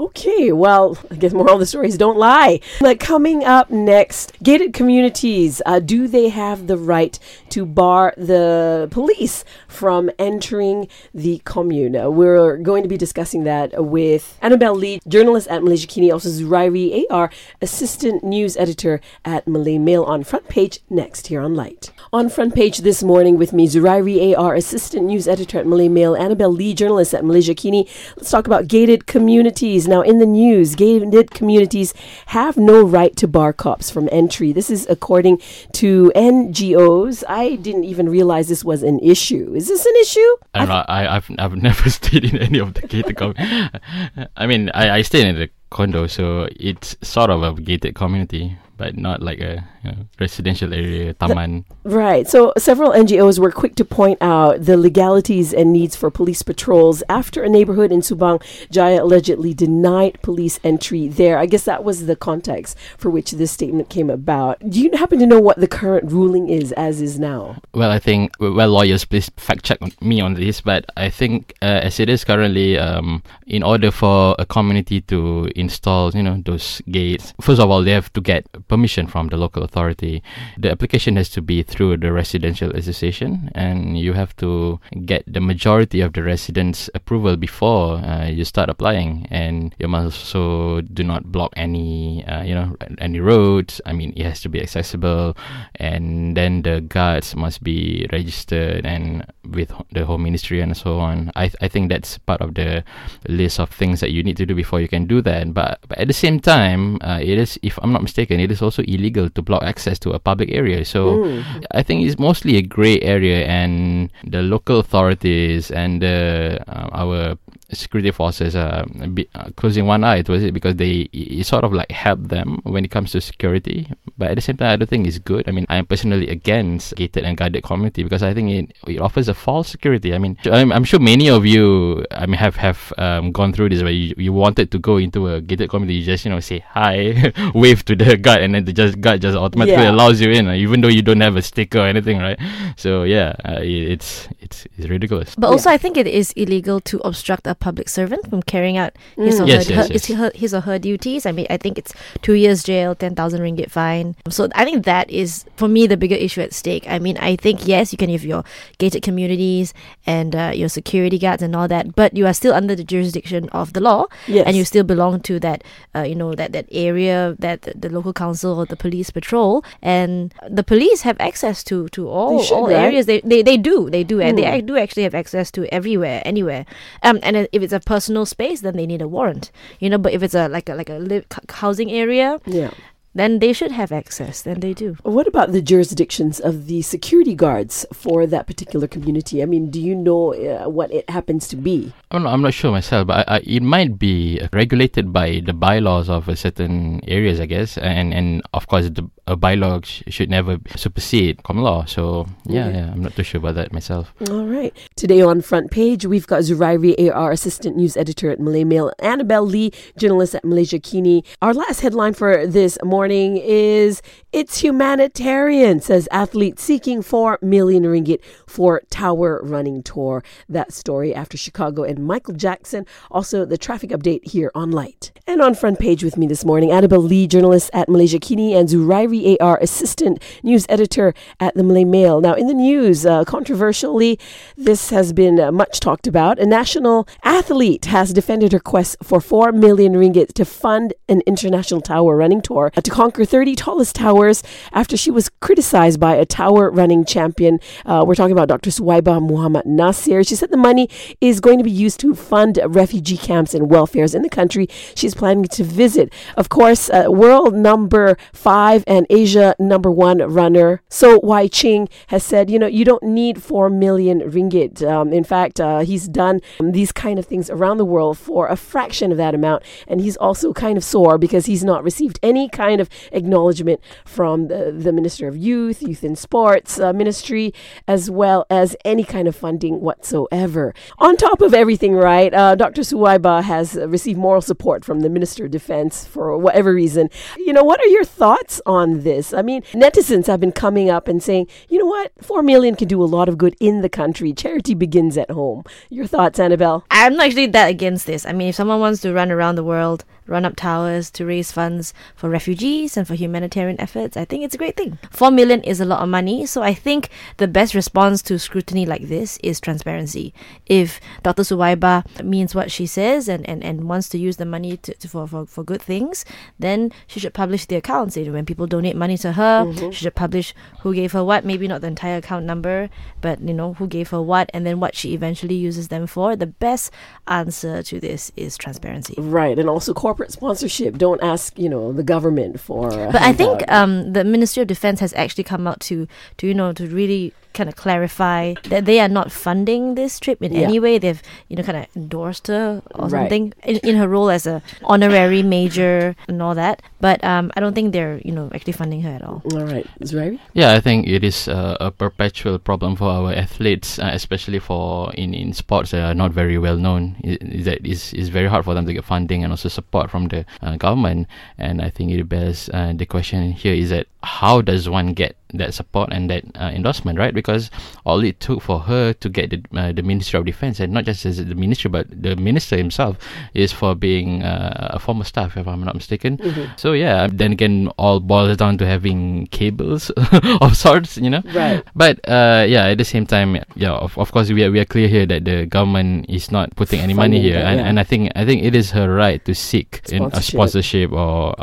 Okay, 0.00 0.50
well, 0.50 0.96
I 1.10 1.16
guess 1.16 1.34
moral 1.34 1.56
of 1.56 1.60
the 1.60 1.66
story 1.66 1.86
is 1.88 1.98
don't 1.98 2.16
lie. 2.16 2.60
But 2.80 2.98
coming 2.98 3.44
up 3.44 3.68
next, 3.68 4.32
gated 4.42 4.72
communities, 4.72 5.60
uh, 5.66 5.78
do 5.78 6.08
they 6.08 6.30
have 6.30 6.68
the 6.68 6.78
right 6.78 7.18
to 7.50 7.66
bar 7.66 8.14
the 8.16 8.88
police 8.90 9.44
from 9.68 10.10
entering 10.18 10.88
the 11.12 11.42
commune? 11.44 11.94
Uh, 11.94 12.08
we're 12.08 12.56
going 12.56 12.82
to 12.82 12.88
be 12.88 12.96
discussing 12.96 13.44
that 13.44 13.84
with 13.84 14.38
Annabelle 14.40 14.74
Lee, 14.74 15.02
journalist 15.06 15.48
at 15.48 15.60
Malaysiakini, 15.60 16.10
also 16.10 16.30
Zurairi 16.30 17.04
AR, 17.10 17.30
assistant 17.60 18.24
news 18.24 18.56
editor 18.56 19.02
at 19.26 19.46
Malay 19.46 19.76
Mail 19.76 20.04
on 20.04 20.24
front 20.24 20.48
page 20.48 20.80
next 20.88 21.26
here 21.26 21.42
on 21.42 21.54
Light. 21.54 21.92
On 22.10 22.30
front 22.30 22.54
page 22.54 22.78
this 22.78 23.02
morning 23.02 23.36
with 23.36 23.52
me, 23.52 23.68
Zurairi 23.68 24.34
AR, 24.34 24.54
assistant 24.54 25.04
news 25.04 25.28
editor 25.28 25.58
at 25.58 25.66
Malay 25.66 25.88
Mail, 25.88 26.14
Annabelle 26.14 26.50
Lee, 26.50 26.72
journalist 26.72 27.12
at 27.12 27.22
Malaysiakini. 27.22 27.86
Let's 28.16 28.30
talk 28.30 28.46
about 28.46 28.66
gated 28.66 29.06
communities. 29.06 29.89
Now, 29.90 30.02
in 30.02 30.18
the 30.18 30.26
news, 30.26 30.76
gated 30.76 31.32
communities 31.32 31.92
have 32.26 32.56
no 32.56 32.80
right 32.80 33.14
to 33.16 33.26
bar 33.26 33.52
cops 33.52 33.90
from 33.90 34.08
entry. 34.12 34.52
This 34.52 34.70
is 34.70 34.86
according 34.88 35.42
to 35.72 36.12
NGOs. 36.14 37.24
I 37.28 37.56
didn't 37.56 37.82
even 37.82 38.08
realize 38.08 38.46
this 38.46 38.64
was 38.64 38.84
an 38.84 39.00
issue. 39.00 39.52
Is 39.56 39.66
this 39.66 39.84
an 39.84 39.94
issue? 40.00 40.36
I'm 40.54 40.68
not, 40.68 40.88
I, 40.88 41.16
I've 41.16 41.28
I've 41.40 41.56
never 41.56 41.90
stayed 41.98 42.24
in 42.24 42.38
any 42.38 42.60
of 42.60 42.74
the 42.74 42.82
gated 42.86 43.16
com. 43.16 43.34
I 44.36 44.46
mean, 44.46 44.70
I, 44.74 44.98
I 44.98 45.02
stayed 45.02 45.26
in 45.26 45.34
the 45.34 45.50
condo, 45.70 46.06
so 46.06 46.48
it's 46.54 46.96
sort 47.02 47.30
of 47.30 47.42
a 47.42 47.60
gated 47.60 47.96
community, 47.96 48.56
but 48.80 48.96
not 48.96 49.20
like 49.20 49.40
a 49.40 49.62
you 49.84 49.90
know, 49.90 49.98
residential 50.18 50.72
area, 50.72 51.12
taman. 51.12 51.66
Right. 51.84 52.26
So 52.26 52.54
several 52.56 52.92
NGOs 52.92 53.38
were 53.38 53.52
quick 53.52 53.74
to 53.74 53.84
point 53.84 54.16
out 54.22 54.64
the 54.64 54.78
legalities 54.78 55.52
and 55.52 55.70
needs 55.70 55.94
for 55.94 56.10
police 56.10 56.40
patrols 56.42 57.02
after 57.10 57.42
a 57.42 57.48
neighborhood 57.50 57.92
in 57.92 58.00
Subang 58.00 58.42
Jaya 58.70 59.02
allegedly 59.02 59.52
denied 59.52 60.22
police 60.22 60.58
entry 60.64 61.08
there. 61.08 61.36
I 61.36 61.44
guess 61.44 61.64
that 61.64 61.84
was 61.84 62.06
the 62.06 62.16
context 62.16 62.78
for 62.96 63.10
which 63.10 63.32
this 63.32 63.52
statement 63.52 63.90
came 63.90 64.08
about. 64.08 64.58
Do 64.66 64.80
you 64.80 64.90
happen 64.96 65.18
to 65.18 65.26
know 65.26 65.40
what 65.40 65.60
the 65.60 65.68
current 65.68 66.10
ruling 66.10 66.48
is 66.48 66.72
as 66.72 67.02
is 67.02 67.18
now? 67.20 67.60
Well, 67.74 67.90
I 67.90 67.98
think 67.98 68.32
well, 68.40 68.70
lawyers, 68.70 69.04
please 69.04 69.30
fact 69.36 69.62
check 69.62 69.78
me 70.00 70.22
on 70.22 70.32
this, 70.34 70.62
but 70.62 70.86
I 70.96 71.10
think 71.10 71.52
uh, 71.60 71.84
as 71.84 72.00
it 72.00 72.08
is 72.08 72.24
currently, 72.24 72.78
um, 72.78 73.22
in 73.46 73.62
order 73.62 73.90
for 73.90 74.34
a 74.38 74.46
community 74.46 75.02
to 75.12 75.50
install, 75.54 76.12
you 76.12 76.22
know, 76.22 76.40
those 76.42 76.80
gates, 76.90 77.34
first 77.42 77.60
of 77.60 77.70
all, 77.70 77.84
they 77.84 77.92
have 77.92 78.10
to 78.14 78.22
get 78.22 78.46
permission 78.70 79.06
from 79.10 79.28
the 79.28 79.36
local 79.36 79.62
authority. 79.66 80.22
The 80.56 80.70
application 80.70 81.16
has 81.16 81.28
to 81.30 81.42
be 81.42 81.62
through 81.62 81.98
the 81.98 82.12
residential 82.12 82.70
association, 82.70 83.50
and 83.54 83.98
you 83.98 84.14
have 84.14 84.32
to 84.36 84.78
get 85.04 85.26
the 85.26 85.40
majority 85.40 86.00
of 86.00 86.14
the 86.14 86.22
residents' 86.22 86.88
approval 86.94 87.36
before 87.36 87.98
uh, 87.98 88.30
you 88.30 88.44
start 88.44 88.70
applying. 88.70 89.26
And 89.30 89.74
you 89.82 89.88
must 89.88 90.14
also 90.22 90.80
do 90.82 91.02
not 91.02 91.32
block 91.34 91.52
any, 91.56 92.24
uh, 92.24 92.42
you 92.46 92.54
know, 92.54 92.76
any 92.98 93.18
roads. 93.18 93.80
I 93.84 93.92
mean, 93.92 94.14
it 94.14 94.24
has 94.24 94.40
to 94.42 94.48
be 94.48 94.62
accessible, 94.62 95.36
and 95.74 96.36
then 96.36 96.62
the 96.62 96.80
guards 96.80 97.34
must 97.34 97.62
be 97.62 98.06
registered 98.12 98.86
and 98.86 99.26
with 99.50 99.72
the 99.90 100.04
home 100.06 100.22
ministry 100.22 100.60
and 100.62 100.76
so 100.76 100.98
on. 101.02 101.32
I 101.34 101.50
I 101.60 101.66
think 101.66 101.90
that's 101.90 102.18
part 102.18 102.40
of 102.40 102.54
the 102.54 102.84
list 103.26 103.58
of 103.58 103.70
things 103.70 103.98
that 104.00 104.14
you 104.14 104.22
need 104.22 104.36
to 104.36 104.46
do 104.46 104.54
before 104.54 104.80
you 104.80 104.88
can 104.88 105.06
do 105.06 105.20
that. 105.22 105.52
But, 105.52 105.80
but 105.88 105.98
at 105.98 106.06
the 106.06 106.14
same 106.14 106.38
time, 106.38 106.98
uh, 107.02 107.18
it 107.20 107.38
is, 107.38 107.58
if 107.62 107.78
I'm 107.82 107.92
not 107.92 108.02
mistaken, 108.02 108.38
it 108.38 108.52
is 108.52 108.59
also 108.62 108.82
illegal 108.82 109.28
to 109.30 109.42
block 109.42 109.62
access 109.62 109.98
to 110.00 110.10
a 110.10 110.18
public 110.18 110.50
area. 110.50 110.84
So 110.84 111.24
I 111.72 111.82
think 111.82 112.06
it's 112.06 112.18
mostly 112.18 112.56
a 112.56 112.62
grey 112.62 113.00
area, 113.00 113.46
and 113.46 114.10
the 114.24 114.42
local 114.42 114.78
authorities 114.78 115.70
and 115.70 116.02
uh, 116.02 116.58
our 116.92 117.36
security 117.72 118.10
forces 118.10 118.56
are 118.56 118.84
a 119.00 119.06
bit, 119.08 119.28
uh, 119.34 119.50
closing 119.56 119.86
one 119.86 120.04
eye 120.04 120.22
towards 120.22 120.42
it 120.44 120.52
because 120.54 120.76
they 120.76 121.08
it 121.12 121.44
sort 121.46 121.64
of 121.64 121.72
like 121.72 121.90
help 121.90 122.20
them 122.28 122.60
when 122.64 122.84
it 122.84 122.90
comes 122.90 123.12
to 123.12 123.20
security. 123.20 123.88
But 124.18 124.30
at 124.30 124.34
the 124.36 124.40
same 124.42 124.56
time, 124.56 124.70
I 124.72 124.76
don't 124.76 124.88
think 124.88 125.06
it's 125.06 125.18
good. 125.18 125.48
I 125.48 125.52
mean, 125.52 125.66
I 125.68 125.76
am 125.76 125.86
personally 125.86 126.28
against 126.28 126.94
gated 126.96 127.24
and 127.24 127.36
guarded 127.36 127.62
community 127.64 128.02
because 128.02 128.22
I 128.22 128.34
think 128.34 128.50
it, 128.50 128.76
it 128.86 129.00
offers 129.00 129.28
a 129.28 129.34
false 129.34 129.68
security. 129.68 130.14
I 130.14 130.18
mean, 130.18 130.36
I'm, 130.44 130.72
I'm 130.72 130.84
sure 130.84 131.00
many 131.00 131.30
of 131.30 131.46
you, 131.46 132.04
I 132.10 132.26
mean, 132.26 132.38
have 132.38 132.56
have 132.56 132.92
um, 132.98 133.32
gone 133.32 133.52
through 133.52 133.70
this 133.70 133.82
where 133.82 133.92
you, 133.92 134.14
you 134.18 134.32
wanted 134.32 134.70
to 134.72 134.78
go 134.78 134.96
into 134.98 135.28
a 135.28 135.40
gated 135.40 135.70
community, 135.70 135.98
you 135.98 136.04
just 136.04 136.24
you 136.24 136.30
know 136.30 136.40
say 136.40 136.58
hi, 136.68 137.32
wave 137.54 137.84
to 137.86 137.96
the 137.96 138.16
guard, 138.16 138.42
and 138.42 138.54
then 138.54 138.64
the 138.64 138.72
just 138.72 139.00
guard 139.00 139.20
just 139.22 139.36
automatically 139.36 139.82
Yeah. 139.84 139.90
allows 139.92 140.20
you 140.20 140.30
in, 140.30 140.48
uh, 140.48 140.52
even 140.52 140.80
though 140.80 140.88
you 140.88 141.02
don't 141.02 141.20
have 141.20 141.36
a 141.36 141.42
sticker 141.42 141.78
or 141.78 141.86
anything, 141.86 142.18
right? 142.18 142.38
So 142.76 143.04
yeah, 143.04 143.34
uh, 143.44 143.60
it, 143.62 143.92
it's 143.92 144.28
it's 144.50 144.66
it's 144.76 144.88
ridiculous. 144.88 145.34
But 145.36 145.48
also, 145.48 145.70
I 145.70 145.76
think 145.78 145.96
it 145.96 146.06
is 146.06 146.32
illegal 146.32 146.80
to 146.80 146.98
obstruct 147.04 147.46
a 147.46 147.54
public 147.54 147.88
servant 147.88 148.28
from 148.28 148.42
carrying 148.42 148.76
out 148.76 148.92
his, 149.16 149.40
or, 149.40 149.46
Yes, 149.46 149.68
her, 149.68 149.74
yes, 149.74 149.86
her- 149.88 149.92
yes. 149.92 150.06
his, 150.06 150.16
her, 150.16 150.30
his 150.34 150.54
or 150.54 150.60
her 150.62 150.78
duties. 150.78 151.26
I 151.26 151.32
mean, 151.32 151.46
I 151.50 151.56
think 151.56 151.78
it's 151.78 151.94
two 152.22 152.34
years 152.34 152.62
jail, 152.62 152.94
10,000 152.94 153.40
ringgit 153.40 153.70
fine. 153.70 154.16
So 154.28 154.48
I 154.54 154.64
think 154.64 154.84
that 154.84 155.10
is, 155.10 155.44
for 155.56 155.68
me, 155.68 155.86
the 155.86 155.96
bigger 155.96 156.16
issue 156.16 156.40
at 156.40 156.52
stake. 156.52 156.84
I 156.88 156.98
mean, 156.98 157.16
I 157.18 157.36
think, 157.36 157.66
yes, 157.66 157.92
you 157.92 157.98
can 157.98 158.10
have 158.10 158.24
your 158.24 158.42
gated 158.78 159.02
communities 159.02 159.72
and 160.06 160.34
uh, 160.34 160.52
your 160.54 160.68
security 160.68 161.18
guards 161.18 161.42
and 161.42 161.54
all 161.54 161.68
that, 161.68 161.94
but 161.94 162.16
you 162.16 162.26
are 162.26 162.34
still 162.34 162.52
under 162.54 162.74
the 162.74 162.84
jurisdiction 162.84 163.48
of 163.50 163.72
the 163.72 163.80
law 163.80 164.06
Yes. 164.26 164.46
and 164.46 164.56
you 164.56 164.64
still 164.64 164.84
belong 164.84 165.20
to 165.20 165.38
that, 165.40 165.62
uh, 165.94 166.02
you 166.02 166.14
know, 166.14 166.34
that, 166.34 166.52
that 166.52 166.66
area 166.72 167.36
that 167.38 167.62
the, 167.62 167.74
the 167.76 167.88
local 167.90 168.12
council 168.12 168.58
or 168.58 168.66
the 168.66 168.76
police 168.76 169.10
patrol. 169.10 169.64
And 169.82 170.34
the 170.48 170.64
police 170.64 171.02
have 171.02 171.16
access 171.20 171.62
to, 171.64 171.88
to 171.90 172.08
all, 172.08 172.42
should, 172.42 172.54
all 172.54 172.66
right? 172.66 172.76
areas. 172.76 173.06
They, 173.06 173.20
they, 173.20 173.42
they 173.42 173.56
do. 173.56 173.88
They 173.90 174.02
do. 174.04 174.20
And 174.20 174.39
they 174.52 174.60
do 174.60 174.76
actually 174.76 175.04
have 175.04 175.14
access 175.14 175.50
to 175.52 175.66
everywhere, 175.74 176.22
anywhere. 176.24 176.64
Um, 177.02 177.18
and 177.22 177.36
if 177.52 177.62
it's 177.62 177.72
a 177.72 177.80
personal 177.80 178.26
space, 178.26 178.60
then 178.60 178.76
they 178.76 178.86
need 178.86 179.02
a 179.02 179.08
warrant. 179.08 179.50
You 179.78 179.90
know, 179.90 179.98
but 179.98 180.12
if 180.12 180.22
it's 180.22 180.34
a 180.34 180.48
like 180.48 180.68
a 180.68 180.74
like 180.74 180.90
a 180.90 180.98
live, 180.98 181.24
housing 181.48 181.90
area, 181.90 182.38
Yeah. 182.46 182.70
Then 183.14 183.40
they 183.40 183.52
should 183.52 183.72
have 183.72 183.90
access. 183.90 184.42
Then 184.42 184.60
they 184.60 184.72
do. 184.72 184.96
What 185.02 185.26
about 185.26 185.50
the 185.52 185.60
jurisdictions 185.60 186.38
of 186.38 186.66
the 186.66 186.82
security 186.82 187.34
guards 187.34 187.84
for 187.92 188.26
that 188.26 188.46
particular 188.46 188.86
community? 188.86 189.42
I 189.42 189.46
mean, 189.46 189.70
do 189.70 189.80
you 189.80 189.94
know 189.96 190.32
uh, 190.34 190.68
what 190.68 190.92
it 190.92 191.10
happens 191.10 191.48
to 191.48 191.56
be? 191.56 191.92
I'm 192.12 192.22
not, 192.22 192.32
I'm 192.32 192.42
not 192.42 192.54
sure 192.54 192.70
myself, 192.70 193.08
but 193.08 193.28
I, 193.28 193.36
I, 193.36 193.40
it 193.44 193.62
might 193.62 193.98
be 193.98 194.40
regulated 194.52 195.12
by 195.12 195.42
the 195.44 195.52
bylaws 195.52 196.08
of 196.08 196.28
a 196.28 196.36
certain 196.36 197.00
areas, 197.08 197.40
I 197.40 197.46
guess, 197.46 197.76
and 197.78 198.14
and 198.14 198.42
of 198.54 198.66
course 198.68 198.86
the 198.90 199.08
a 199.26 199.36
bylaw 199.36 199.84
sh- 199.84 200.02
should 200.08 200.28
never 200.28 200.58
supersede 200.74 201.42
common 201.44 201.62
law. 201.62 201.84
So 201.84 202.26
yeah, 202.46 202.66
Okay. 202.66 202.78
yeah, 202.78 202.90
I'm 202.92 203.02
not 203.02 203.14
too 203.14 203.22
sure 203.22 203.38
about 203.38 203.54
that 203.56 203.72
myself. 203.72 204.12
All 204.28 204.44
right. 204.46 204.76
Today 204.96 205.20
on 205.22 205.40
front 205.40 205.70
page, 205.70 206.04
we've 206.04 206.26
got 206.26 206.42
Zurairi 206.42 206.94
AR, 207.14 207.30
assistant 207.30 207.76
news 207.76 207.96
editor 207.96 208.30
at 208.30 208.40
Malay 208.40 208.64
Mail, 208.64 208.92
Annabelle 208.98 209.46
Lee, 209.46 209.70
journalist 209.96 210.34
at 210.34 210.42
Malaysiakini. 210.42 211.24
Our 211.42 211.54
last 211.54 211.80
headline 211.80 212.14
for 212.14 212.44
this 212.46 212.76
morning 212.82 212.99
is 213.08 214.02
It's 214.32 214.58
humanitarian, 214.58 215.80
says 215.80 216.08
athlete 216.12 216.60
seeking 216.60 217.02
4 217.02 217.38
million 217.42 217.82
ringgit 217.82 218.20
for 218.46 218.82
tower 218.90 219.40
running 219.42 219.82
tour. 219.82 220.22
That 220.48 220.72
story 220.72 221.12
after 221.12 221.36
Chicago 221.36 221.82
and 221.82 222.06
Michael 222.06 222.34
Jackson. 222.34 222.86
Also, 223.10 223.44
the 223.44 223.58
traffic 223.58 223.90
update 223.90 224.28
here 224.28 224.52
on 224.54 224.70
Light. 224.70 225.10
And 225.26 225.42
on 225.42 225.54
front 225.54 225.78
page 225.78 226.04
with 226.04 226.16
me 226.16 226.26
this 226.26 226.44
morning, 226.44 226.70
Annabelle 226.70 227.02
Lee, 227.02 227.26
journalist 227.26 227.70
at 227.72 227.88
Malaysiakini, 227.88 228.54
and 228.54 228.68
Zurairi 228.68 229.36
AR, 229.40 229.58
assistant 229.60 230.22
news 230.42 230.66
editor 230.68 231.14
at 231.40 231.54
the 231.54 231.62
Malay 231.62 231.84
Mail. 231.84 232.20
Now, 232.20 232.34
in 232.34 232.46
the 232.46 232.54
news, 232.54 233.06
uh, 233.06 233.24
controversially, 233.24 234.18
this 234.56 234.90
has 234.90 235.12
been 235.12 235.40
uh, 235.40 235.50
much 235.50 235.80
talked 235.80 236.06
about. 236.06 236.38
A 236.38 236.46
national 236.46 237.08
athlete 237.24 237.86
has 237.86 238.12
defended 238.12 238.52
her 238.52 238.60
quest 238.60 238.96
for 239.02 239.20
4 239.20 239.52
million 239.52 239.94
ringgit 239.94 240.34
to 240.34 240.44
fund 240.44 240.94
an 241.08 241.22
international 241.26 241.80
tower 241.80 242.16
running 242.16 242.42
tour 242.42 242.70
to 242.70 242.89
to 242.90 242.94
conquer 242.96 243.24
30 243.24 243.54
tallest 243.54 243.94
towers 243.94 244.42
after 244.72 244.96
she 244.96 245.10
was 245.10 245.28
criticized 245.40 246.00
by 246.00 246.14
a 246.14 246.24
tower 246.24 246.70
running 246.70 247.04
champion. 247.04 247.58
Uh, 247.86 248.04
we're 248.06 248.14
talking 248.14 248.32
about 248.32 248.48
Dr. 248.48 248.70
Suwaiba 248.70 249.22
Muhammad 249.22 249.66
Nasir. 249.66 250.24
She 250.24 250.34
said 250.34 250.50
the 250.50 250.56
money 250.56 250.88
is 251.20 251.40
going 251.40 251.58
to 251.58 251.64
be 251.64 251.70
used 251.70 252.00
to 252.00 252.14
fund 252.14 252.58
refugee 252.66 253.16
camps 253.16 253.54
and 253.54 253.70
welfares 253.70 254.14
in 254.14 254.22
the 254.22 254.28
country 254.28 254.68
she's 254.94 255.14
planning 255.14 255.44
to 255.44 255.64
visit. 255.64 256.12
Of 256.36 256.48
course, 256.48 256.90
uh, 256.90 257.06
world 257.08 257.54
number 257.54 258.16
five 258.32 258.84
and 258.86 259.06
Asia 259.08 259.54
number 259.58 259.90
one 259.90 260.18
runner 260.18 260.82
Soh 260.88 261.20
Wai 261.22 261.46
Ching 261.46 261.88
has 262.08 262.24
said, 262.24 262.50
you 262.50 262.58
know, 262.58 262.66
you 262.66 262.84
don't 262.84 263.02
need 263.02 263.42
4 263.42 263.70
million 263.70 264.20
ringgit. 264.20 264.82
Um, 264.82 265.12
in 265.12 265.24
fact, 265.24 265.60
uh, 265.60 265.80
he's 265.80 266.08
done 266.08 266.40
these 266.60 266.92
kind 266.92 267.18
of 267.18 267.26
things 267.26 267.50
around 267.50 267.76
the 267.76 267.84
world 267.84 268.18
for 268.18 268.48
a 268.48 268.56
fraction 268.56 269.12
of 269.12 269.18
that 269.18 269.34
amount. 269.34 269.62
And 269.86 270.00
he's 270.00 270.16
also 270.16 270.52
kind 270.52 270.76
of 270.76 270.84
sore 270.84 271.18
because 271.18 271.46
he's 271.46 271.64
not 271.64 271.84
received 271.84 272.18
any 272.22 272.48
kind 272.48 272.79
of 272.80 272.90
acknowledgement 273.12 273.80
from 274.04 274.48
the, 274.48 274.72
the 274.76 274.92
Minister 274.92 275.26
of 275.26 275.36
Youth, 275.36 275.82
Youth 275.82 276.02
and 276.02 276.18
Sports 276.18 276.78
uh, 276.78 276.92
Ministry, 276.92 277.54
as 277.88 278.10
well 278.10 278.46
as 278.50 278.76
any 278.84 279.04
kind 279.04 279.26
of 279.26 279.34
funding 279.34 279.80
whatsoever. 279.80 280.74
On 280.98 281.16
top 281.16 281.40
of 281.40 281.54
everything, 281.54 281.94
right, 281.94 282.32
uh, 282.34 282.54
Dr. 282.54 282.82
Suwaiba 282.82 283.42
has 283.42 283.76
received 283.76 284.18
moral 284.18 284.42
support 284.42 284.84
from 284.84 285.00
the 285.00 285.08
Minister 285.08 285.46
of 285.46 285.50
Defense 285.50 286.06
for 286.06 286.36
whatever 286.36 286.74
reason. 286.74 287.08
You 287.38 287.52
know, 287.52 287.64
what 287.64 287.80
are 287.80 287.86
your 287.86 288.04
thoughts 288.04 288.60
on 288.66 289.00
this? 289.00 289.32
I 289.32 289.42
mean, 289.42 289.62
netizens 289.72 290.26
have 290.26 290.40
been 290.40 290.52
coming 290.52 290.90
up 290.90 291.08
and 291.08 291.22
saying, 291.22 291.48
you 291.68 291.78
know 291.78 291.86
what, 291.86 292.12
four 292.20 292.42
million 292.42 292.76
can 292.76 292.88
do 292.88 293.02
a 293.02 293.04
lot 293.04 293.28
of 293.28 293.38
good 293.38 293.56
in 293.60 293.80
the 293.80 293.88
country. 293.88 294.32
Charity 294.32 294.74
begins 294.74 295.16
at 295.16 295.30
home. 295.30 295.64
Your 295.88 296.06
thoughts, 296.06 296.38
Annabelle? 296.38 296.84
I'm 296.90 297.16
not 297.16 297.30
actually 297.30 297.46
that 297.46 297.68
against 297.68 298.06
this. 298.06 298.26
I 298.26 298.32
mean, 298.32 298.48
if 298.48 298.56
someone 298.56 298.80
wants 298.80 299.00
to 299.02 299.12
run 299.12 299.30
around 299.30 299.54
the 299.54 299.62
world 299.62 300.04
run 300.26 300.44
up 300.44 300.56
towers 300.56 301.10
to 301.12 301.26
raise 301.26 301.52
funds 301.52 301.92
for 302.14 302.28
refugees 302.28 302.96
and 302.96 303.06
for 303.06 303.14
humanitarian 303.14 303.80
efforts. 303.80 304.16
I 304.16 304.24
think 304.24 304.44
it's 304.44 304.54
a 304.54 304.58
great 304.58 304.76
thing. 304.76 304.98
Four 305.10 305.30
million 305.30 305.62
is 305.62 305.80
a 305.80 305.84
lot 305.84 306.02
of 306.02 306.08
money, 306.08 306.46
so 306.46 306.62
I 306.62 306.74
think 306.74 307.08
the 307.38 307.48
best 307.48 307.74
response 307.74 308.22
to 308.22 308.38
scrutiny 308.38 308.86
like 308.86 309.08
this 309.08 309.38
is 309.42 309.60
transparency. 309.60 310.34
If 310.66 311.00
Dr. 311.22 311.42
Suwaiba 311.42 312.22
means 312.24 312.54
what 312.54 312.70
she 312.70 312.86
says 312.86 313.28
and, 313.28 313.48
and, 313.48 313.62
and 313.64 313.88
wants 313.88 314.08
to 314.10 314.18
use 314.18 314.36
the 314.36 314.46
money 314.46 314.76
to, 314.78 314.94
to 314.94 315.08
for, 315.08 315.26
for, 315.26 315.46
for 315.46 315.64
good 315.64 315.82
things, 315.82 316.24
then 316.58 316.92
she 317.06 317.20
should 317.20 317.34
publish 317.34 317.66
the 317.66 317.76
accounts. 317.76 318.16
You 318.16 318.26
know, 318.26 318.32
when 318.32 318.46
people 318.46 318.66
donate 318.66 318.96
money 318.96 319.16
to 319.18 319.32
her, 319.32 319.64
mm-hmm. 319.64 319.90
she 319.90 320.04
should 320.04 320.14
publish 320.14 320.54
who 320.80 320.94
gave 320.94 321.12
her 321.12 321.24
what, 321.24 321.44
maybe 321.44 321.66
not 321.66 321.80
the 321.80 321.86
entire 321.86 322.16
account 322.18 322.44
number, 322.44 322.90
but 323.20 323.40
you 323.40 323.54
know, 323.54 323.74
who 323.74 323.86
gave 323.86 324.10
her 324.10 324.20
what 324.20 324.50
and 324.52 324.66
then 324.66 324.80
what 324.80 324.94
she 324.94 325.14
eventually 325.14 325.54
uses 325.54 325.88
them 325.88 326.06
for. 326.06 326.36
The 326.36 326.46
best 326.46 326.92
answer 327.26 327.82
to 327.82 328.00
this 328.00 328.30
is 328.36 328.58
transparency. 328.58 329.14
Right, 329.16 329.58
and 329.58 329.68
also 329.68 329.94
corporate 329.94 330.19
corporate 330.20 330.32
sponsorship. 330.32 330.98
Don't 330.98 331.22
ask, 331.22 331.58
you 331.58 331.68
know, 331.68 331.92
the 331.92 332.02
government 332.02 332.60
for. 332.60 332.90
But 332.90 333.22
I 333.22 333.32
think 333.32 333.64
um, 333.72 334.12
the 334.12 334.22
Ministry 334.22 334.60
of 334.60 334.68
Defense 334.68 335.00
has 335.00 335.14
actually 335.14 335.44
come 335.44 335.66
out 335.66 335.80
to, 335.80 336.06
to 336.36 336.46
you 336.46 336.52
know, 336.52 336.74
to 336.74 336.86
really 336.86 337.32
kind 337.52 337.68
of 337.68 337.76
clarify 337.76 338.54
that 338.64 338.84
they 338.84 339.00
are 339.00 339.08
not 339.08 339.32
funding 339.32 339.94
this 339.94 340.20
trip 340.20 340.42
in 340.42 340.52
yeah. 340.52 340.62
any 340.62 340.78
way. 340.78 340.98
They've 340.98 341.22
you 341.48 341.56
know 341.56 341.62
kind 341.62 341.78
of 341.78 341.86
endorsed 341.96 342.46
her 342.48 342.82
or 342.94 343.08
right. 343.08 343.10
something 343.10 343.52
in, 343.64 343.76
in 343.78 343.96
her 343.96 344.08
role 344.08 344.30
as 344.30 344.46
a 344.46 344.62
honorary 344.84 345.42
major 345.42 346.14
and 346.28 346.42
all 346.42 346.54
that. 346.54 346.82
But 347.00 347.22
um, 347.24 347.52
I 347.56 347.60
don't 347.60 347.74
think 347.74 347.92
they're 347.92 348.20
you 348.24 348.32
know 348.32 348.50
actually 348.54 348.74
funding 348.74 349.02
her 349.02 349.10
at 349.10 349.22
all. 349.22 349.42
All 349.52 349.64
right, 349.64 349.86
right. 350.12 350.38
Yeah, 350.54 350.72
I 350.72 350.80
think 350.80 351.06
it 351.06 351.24
is 351.24 351.48
uh, 351.48 351.76
a 351.80 351.90
perpetual 351.90 352.58
problem 352.58 352.96
for 352.96 353.08
our 353.08 353.32
athletes, 353.32 353.98
uh, 353.98 354.10
especially 354.12 354.58
for 354.58 355.12
in, 355.14 355.34
in 355.34 355.52
sports 355.52 355.90
that 355.92 356.02
are 356.02 356.14
not 356.14 356.32
very 356.32 356.58
well 356.58 356.76
known. 356.76 357.16
Is 357.22 357.64
that 357.64 357.86
is 357.86 358.12
is 358.14 358.28
very 358.28 358.48
hard 358.48 358.64
for 358.64 358.74
them 358.74 358.86
to 358.86 358.92
get 358.92 359.04
funding 359.04 359.44
and 359.44 359.52
also 359.52 359.68
support 359.68 360.10
from 360.10 360.28
the 360.28 360.44
uh, 360.62 360.76
government. 360.76 361.28
And 361.58 361.82
I 361.82 361.90
think 361.90 362.12
it 362.12 362.28
bears 362.28 362.70
uh, 362.72 362.92
the 362.94 363.06
question 363.06 363.52
here 363.52 363.74
is 363.74 363.90
that 363.90 364.06
how 364.22 364.60
does 364.60 364.88
one 364.88 365.14
get 365.14 365.36
that 365.54 365.74
support 365.74 366.12
and 366.12 366.30
that 366.30 366.44
uh, 366.56 366.70
endorsement, 366.72 367.18
right? 367.18 367.34
Because 367.34 367.70
all 368.04 368.22
it 368.22 368.40
took 368.40 368.62
for 368.62 368.80
her 368.80 369.12
to 369.14 369.28
get 369.28 369.50
the 369.50 369.62
uh, 369.78 369.92
the 369.92 370.02
Ministry 370.02 370.38
of 370.38 370.46
Defense, 370.46 370.80
and 370.80 370.92
not 370.92 371.04
just 371.04 371.24
as 371.26 371.44
the 371.44 371.54
ministry, 371.54 371.90
but 371.90 372.06
the 372.10 372.36
minister 372.36 372.76
himself, 372.76 373.16
is 373.54 373.72
for 373.72 373.94
being 373.94 374.42
uh, 374.42 374.90
a 374.92 374.98
former 374.98 375.24
staff, 375.24 375.56
if 375.56 375.66
I'm 375.66 375.84
not 375.84 375.94
mistaken. 375.94 376.38
Mm-hmm. 376.38 376.74
So 376.76 376.92
yeah, 376.92 377.28
then 377.32 377.52
again, 377.52 377.88
all 377.98 378.20
boils 378.20 378.56
down 378.56 378.78
to 378.78 378.86
having 378.86 379.46
cables 379.48 380.10
of 380.60 380.76
sorts, 380.76 381.16
you 381.16 381.30
know. 381.30 381.42
Right. 381.52 381.82
But 381.94 382.20
uh, 382.28 382.66
yeah, 382.68 382.86
at 382.86 382.98
the 382.98 383.04
same 383.04 383.26
time, 383.26 383.56
yeah, 383.74 383.92
of, 383.92 384.16
of 384.18 384.32
course, 384.32 384.50
we 384.50 384.64
are, 384.64 384.70
we 384.70 384.80
are 384.80 384.84
clear 384.84 385.08
here 385.08 385.26
that 385.26 385.44
the 385.44 385.66
government 385.66 386.26
is 386.28 386.50
not 386.50 386.74
putting 386.76 387.00
any 387.00 387.14
money 387.14 387.40
here, 387.40 387.54
that, 387.54 387.66
and, 387.66 387.80
and 387.80 388.00
I 388.00 388.04
think 388.04 388.32
I 388.36 388.44
think 388.44 388.62
it 388.64 388.74
is 388.74 388.90
her 388.92 389.12
right 389.12 389.44
to 389.44 389.54
seek 389.54 390.02
sponsorship. 390.04 390.38
a 390.38 390.42
sponsorship 390.42 391.12
or 391.12 391.54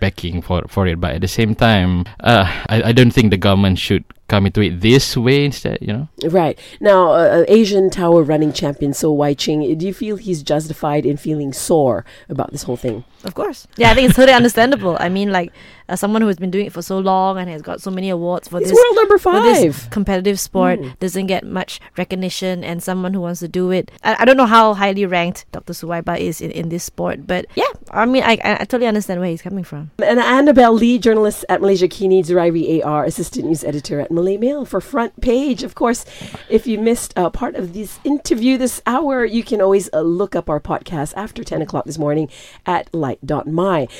backing 0.00 0.42
for 0.42 0.62
for 0.68 0.86
it. 0.86 1.00
But 1.00 1.14
at 1.16 1.20
the 1.20 1.28
same 1.28 1.54
time, 1.54 1.81
uh, 2.20 2.46
I 2.68 2.90
I 2.90 2.92
don't 2.92 3.12
think 3.12 3.30
the 3.30 3.38
government 3.40 3.78
should 3.78 4.04
come 4.32 4.46
into 4.46 4.62
it 4.62 4.80
this 4.80 5.14
way 5.14 5.44
instead, 5.44 5.76
you 5.82 5.92
know? 5.92 6.08
Right. 6.24 6.58
Now, 6.80 7.12
uh, 7.12 7.44
Asian 7.48 7.90
Tower 7.90 8.22
running 8.22 8.50
champion 8.54 8.94
Soh 8.94 9.12
Wai 9.12 9.34
Ching, 9.34 9.76
do 9.76 9.86
you 9.86 9.92
feel 9.92 10.16
he's 10.16 10.42
justified 10.42 11.04
in 11.04 11.18
feeling 11.18 11.52
sore 11.52 12.06
about 12.30 12.50
this 12.50 12.62
whole 12.62 12.78
thing? 12.78 13.04
Of 13.24 13.34
course. 13.34 13.68
Yeah, 13.76 13.90
I 13.90 13.94
think 13.94 14.08
it's 14.08 14.16
totally 14.16 14.34
understandable. 14.34 14.96
I 14.98 15.10
mean, 15.10 15.30
like, 15.30 15.52
as 15.88 16.00
someone 16.00 16.22
who 16.22 16.28
has 16.28 16.38
been 16.38 16.50
doing 16.50 16.66
it 16.66 16.72
for 16.72 16.80
so 16.80 16.98
long 16.98 17.38
and 17.38 17.50
has 17.50 17.60
got 17.60 17.82
so 17.82 17.90
many 17.90 18.08
awards 18.08 18.48
for 18.48 18.58
he's 18.58 18.70
this 18.70 18.76
world 18.76 18.96
number 18.96 19.18
five. 19.18 19.42
this 19.42 19.86
competitive 19.88 20.40
sport, 20.40 20.80
mm. 20.80 20.98
doesn't 20.98 21.26
get 21.26 21.44
much 21.44 21.80
recognition, 21.98 22.64
and 22.64 22.82
someone 22.82 23.12
who 23.12 23.20
wants 23.20 23.40
to 23.40 23.48
do 23.48 23.70
it. 23.70 23.90
I, 24.02 24.16
I 24.20 24.24
don't 24.24 24.36
know 24.36 24.46
how 24.46 24.74
highly 24.74 25.04
ranked 25.04 25.44
Dr. 25.52 25.74
Suwaiba 25.74 26.18
is 26.18 26.40
in, 26.40 26.50
in 26.50 26.70
this 26.70 26.84
sport, 26.84 27.26
but 27.26 27.46
yeah, 27.54 27.70
I 27.90 28.06
mean, 28.06 28.22
I, 28.22 28.38
I, 28.42 28.54
I 28.60 28.64
totally 28.64 28.86
understand 28.86 29.20
where 29.20 29.28
he's 29.28 29.42
coming 29.42 29.64
from. 29.64 29.90
And 30.02 30.18
Annabelle 30.18 30.72
Lee, 30.72 30.98
journalist 30.98 31.44
at 31.48 31.60
Malaysiakini, 31.60 32.24
Zurairi 32.24 32.84
AR, 32.84 33.04
assistant 33.04 33.46
news 33.46 33.62
editor 33.62 34.00
at 34.00 34.10
Malay 34.22 34.36
Mail 34.36 34.64
for 34.64 34.80
Front 34.80 35.20
Page. 35.20 35.64
Of 35.64 35.74
course, 35.74 36.04
if 36.48 36.64
you 36.64 36.78
missed 36.78 37.12
uh, 37.18 37.28
part 37.28 37.56
of 37.56 37.72
this 37.72 37.98
interview 38.04 38.56
this 38.56 38.80
hour, 38.86 39.24
you 39.24 39.42
can 39.42 39.60
always 39.60 39.90
uh, 39.92 40.00
look 40.02 40.36
up 40.36 40.48
our 40.48 40.60
podcast 40.60 41.12
after 41.16 41.42
10 41.42 41.60
o'clock 41.60 41.86
this 41.86 41.98
morning 41.98 42.30
at 42.64 42.88
light.my. 42.94 43.88